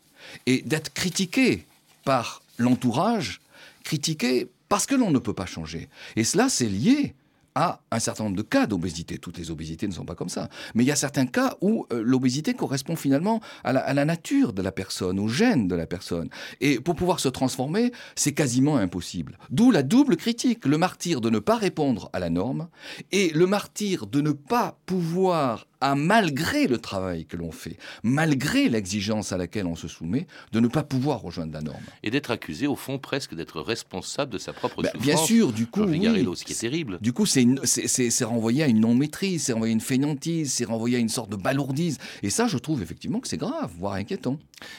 et 0.46 0.62
d'être 0.62 0.92
critiqué 0.92 1.64
par 2.04 2.42
l'entourage, 2.58 3.40
critiqué 3.82 4.48
parce 4.68 4.86
que 4.86 4.94
l'on 4.94 5.10
ne 5.10 5.18
peut 5.18 5.32
pas 5.34 5.46
changer. 5.46 5.88
Et 6.16 6.24
cela, 6.24 6.48
c'est 6.48 6.68
lié 6.68 7.14
à 7.54 7.80
un 7.90 7.98
certain 7.98 8.24
nombre 8.24 8.36
de 8.36 8.42
cas 8.42 8.66
d'obésité. 8.66 9.18
Toutes 9.18 9.38
les 9.38 9.50
obésités 9.50 9.86
ne 9.86 9.92
sont 9.92 10.04
pas 10.04 10.14
comme 10.14 10.28
ça. 10.28 10.48
Mais 10.74 10.82
il 10.84 10.86
y 10.86 10.92
a 10.92 10.96
certains 10.96 11.26
cas 11.26 11.56
où 11.60 11.86
euh, 11.92 12.02
l'obésité 12.04 12.54
correspond 12.54 12.96
finalement 12.96 13.40
à 13.62 13.72
la, 13.72 13.80
à 13.80 13.94
la 13.94 14.04
nature 14.04 14.52
de 14.52 14.62
la 14.62 14.72
personne, 14.72 15.18
au 15.20 15.28
gène 15.28 15.68
de 15.68 15.74
la 15.74 15.86
personne. 15.86 16.28
Et 16.60 16.80
pour 16.80 16.94
pouvoir 16.96 17.20
se 17.20 17.28
transformer, 17.28 17.92
c'est 18.16 18.32
quasiment 18.32 18.76
impossible. 18.76 19.38
D'où 19.50 19.70
la 19.70 19.82
double 19.82 20.16
critique, 20.16 20.66
le 20.66 20.78
martyr 20.78 21.20
de 21.20 21.30
ne 21.30 21.38
pas 21.38 21.56
répondre 21.56 22.10
à 22.12 22.18
la 22.18 22.30
norme 22.30 22.68
et 23.12 23.30
le 23.30 23.46
martyr 23.46 24.06
de 24.06 24.20
ne 24.20 24.32
pas 24.32 24.78
pouvoir 24.86 25.66
à 25.84 25.94
malgré 25.94 26.66
le 26.66 26.78
travail 26.78 27.26
que 27.26 27.36
l'on 27.36 27.52
fait, 27.52 27.76
malgré 28.02 28.70
l'exigence 28.70 29.32
à 29.32 29.36
laquelle 29.36 29.66
on 29.66 29.76
se 29.76 29.86
soumet, 29.86 30.26
de 30.50 30.60
ne 30.60 30.66
pas 30.66 30.82
pouvoir 30.82 31.20
rejoindre 31.20 31.52
la 31.52 31.60
norme. 31.60 31.82
Et 32.02 32.10
d'être 32.10 32.30
accusé, 32.30 32.66
au 32.66 32.74
fond, 32.74 32.98
presque 32.98 33.34
d'être 33.34 33.60
responsable 33.60 34.32
de 34.32 34.38
sa 34.38 34.54
propre 34.54 34.80
Ben, 34.80 34.88
souffrance. 34.92 35.06
bien 35.06 35.16
sûr, 35.18 35.52
du 35.52 35.66
coup, 35.66 35.82
oui. 35.82 36.00
Ce 36.36 36.44
qui 36.44 36.52
est 36.52 36.56
terrible. 36.56 36.98
Du 37.02 37.12
coup, 37.12 37.26
c'est 37.26 38.24
renvoyé 38.24 38.62
à 38.62 38.66
une 38.66 38.80
non-maîtrise, 38.80 39.44
c'est 39.44 39.52
renvoyé 39.52 39.72
à 39.72 39.74
une 39.74 39.82
fainéantise, 39.82 40.54
c'est 40.54 40.64
renvoyé 40.64 40.96
à 40.96 41.00
une 41.00 41.10
sorte 41.10 41.28
de 41.28 41.36
balourdise. 41.36 41.98
Et 42.22 42.30
ça, 42.30 42.46
je 42.46 42.56
trouve 42.56 42.82
effectivement 42.82 43.20
que 43.20 43.28
c'est 43.28 43.36
grave, 43.36 43.70
voire 43.78 43.94
inquiétant. 43.94 44.38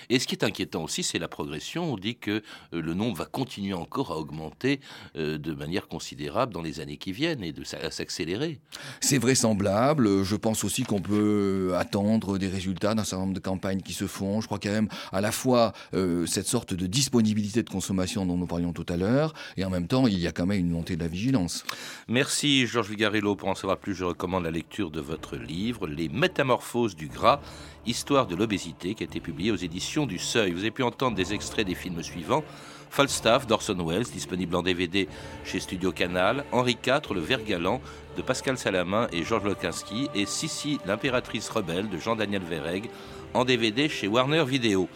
Et 0.10 0.18
ce 0.18 0.26
qui 0.26 0.34
est 0.34 0.44
inquiétant 0.44 0.84
aussi, 0.84 1.04
c'est 1.04 1.20
la 1.20 1.28
progression. 1.28 1.94
On 1.94 1.98
dit 1.98 2.16
que 2.16 2.42
euh, 2.74 2.82
le 2.82 2.96
nombre 2.96 3.16
va 3.18 3.26
continuer 3.26 3.74
encore 3.74 4.12
à 4.12 4.18
augmenter 4.18 4.80
euh, 5.18 5.38
de 5.38 5.54
manière 5.54 5.88
considérable 5.88 6.52
dans 6.52 6.64
les 6.64 6.80
années 6.80 6.98
qui 6.98 7.12
viennent 7.12 7.44
et 7.44 7.52
de 7.52 7.64
s'accélérer. 7.64 8.60
C'est 9.02 9.20
vraisemblable. 9.20 10.24
Je 10.24 10.36
pense 10.36 10.64
aussi 10.64 10.82
qu'on 10.84 10.95
peut 11.00 11.74
attendre 11.78 12.38
des 12.38 12.48
résultats 12.48 12.96
d'un 12.96 13.04
certain 13.04 13.24
nombre 13.24 13.34
de 13.34 13.40
campagnes 13.40 13.82
qui 13.82 13.94
se 13.94 14.08
font. 14.08 14.42
Je 14.42 14.48
crois 14.48 14.60
qu'il 14.60 14.72
y 14.72 14.74
a 14.74 14.82
même 14.82 14.90
à 15.12 15.22
la 15.22 15.32
fois 15.32 15.74
euh, 15.94 16.26
cette 16.26 16.48
sorte 16.48 16.74
de 16.74 16.88
disponibilité 16.88 17.64
de 17.64 17.70
consommation 17.70 18.26
dont 18.26 18.38
nous 18.38 18.48
parlions 18.48 18.74
tout 18.74 18.86
à 18.90 18.98
l'heure, 18.98 19.34
et 19.58 19.66
en 19.66 19.70
même 19.70 19.88
temps, 19.88 20.08
il 20.08 20.20
y 20.20 20.28
a 20.28 20.32
quand 20.32 20.46
même 20.46 20.60
une 20.60 20.70
montée 20.70 20.96
de 20.96 21.02
la 21.02 21.08
vigilance. 21.08 21.66
Merci 22.08 22.68
Georges 22.68 22.90
Vigarello. 22.90 23.36
Pour 23.36 23.50
en 23.50 23.56
savoir 23.56 23.78
plus, 23.78 23.96
je 23.96 24.04
recommande 24.04 24.44
la 24.44 24.52
lecture 24.52 24.92
de 24.92 25.02
votre 25.02 25.36
livre 25.36 25.88
Les 25.88 26.10
Métamorphoses 26.10 26.96
du 26.96 27.08
gras, 27.08 27.40
histoire 27.86 28.28
de 28.28 28.36
l'obésité, 28.36 28.96
qui 28.96 29.04
a 29.04 29.06
été 29.06 29.20
publié 29.20 29.52
aux 29.52 29.56
éditions 29.56 30.06
du 30.06 30.20
Seuil. 30.20 30.52
Vous 30.52 30.60
avez 30.60 30.72
pu 30.72 30.84
entendre 30.84 31.16
des 31.16 31.34
extraits 31.34 31.66
des 31.66 31.76
films 31.76 32.04
suivants. 32.04 32.44
Falstaff 32.90 33.46
d'Orson 33.46 33.76
Welles, 33.86 34.06
disponible 34.06 34.56
en 34.56 34.64
DVD 34.64 35.10
chez 35.44 35.60
Studio 35.60 35.92
Canal, 35.92 36.46
Henri 36.54 36.78
IV, 36.86 37.14
Le 37.14 37.20
Ver 37.20 37.44
Galant 37.44 37.82
de 38.16 38.22
Pascal 38.22 38.58
Salamin 38.58 39.08
et 39.12 39.24
Georges 39.24 39.46
Lokinski, 39.46 40.10
et 40.16 40.26
Sissi, 40.26 40.80
l'impératrice 40.86 41.50
rebelle 41.50 41.90
de 41.90 41.98
Jean-Daniel 41.98 42.44
Verreg, 42.44 42.90
en 43.34 43.46
DVD 43.46 43.90
chez 43.90 44.08
Warner 44.08 44.44
Video. 44.46 44.88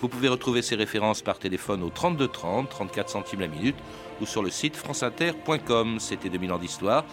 Vous 0.00 0.08
pouvez 0.08 0.28
retrouver 0.28 0.62
ces 0.62 0.76
références 0.76 1.22
par 1.22 1.38
téléphone 1.38 1.82
au 1.82 1.90
32 1.90 2.28
30, 2.28 2.68
34 2.68 3.08
centimes 3.08 3.40
la 3.40 3.48
minute, 3.48 3.76
ou 4.20 4.26
sur 4.26 4.42
le 4.42 4.50
site 4.50 4.76
franceinter.com. 4.76 5.98
C'était 6.00 6.28
2000 6.28 6.52
ans 6.52 6.58
d'histoire. 6.58 7.04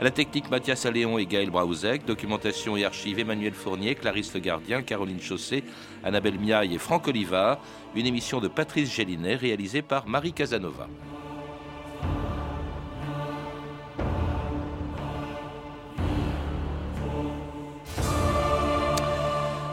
À 0.00 0.04
la 0.04 0.12
technique, 0.12 0.48
Mathias 0.48 0.86
Alléon 0.86 1.18
et 1.18 1.26
Gaël 1.26 1.50
Braouzek. 1.50 2.04
Documentation 2.04 2.76
et 2.76 2.84
archives, 2.84 3.18
Emmanuel 3.18 3.52
Fournier, 3.52 3.96
Clarisse 3.96 4.32
Le 4.34 4.40
Gardien, 4.40 4.82
Caroline 4.82 5.20
Chausset, 5.20 5.64
Annabelle 6.04 6.38
Miaille 6.38 6.76
et 6.76 6.78
Franck 6.78 7.08
Olivard. 7.08 7.58
Une 7.96 8.06
émission 8.06 8.40
de 8.40 8.46
Patrice 8.46 8.94
Gélinet 8.94 9.34
réalisée 9.34 9.82
par 9.82 10.06
Marie 10.06 10.32
Casanova. 10.32 10.88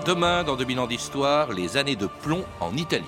Demain, 0.05 0.43
dans 0.43 0.55
2000 0.55 0.79
ans 0.81 0.85
d'histoire, 0.85 1.51
les 1.51 1.77
années 1.77 1.95
de 1.95 2.05
plomb 2.05 2.45
en 2.59 2.77
Italie. 2.77 3.03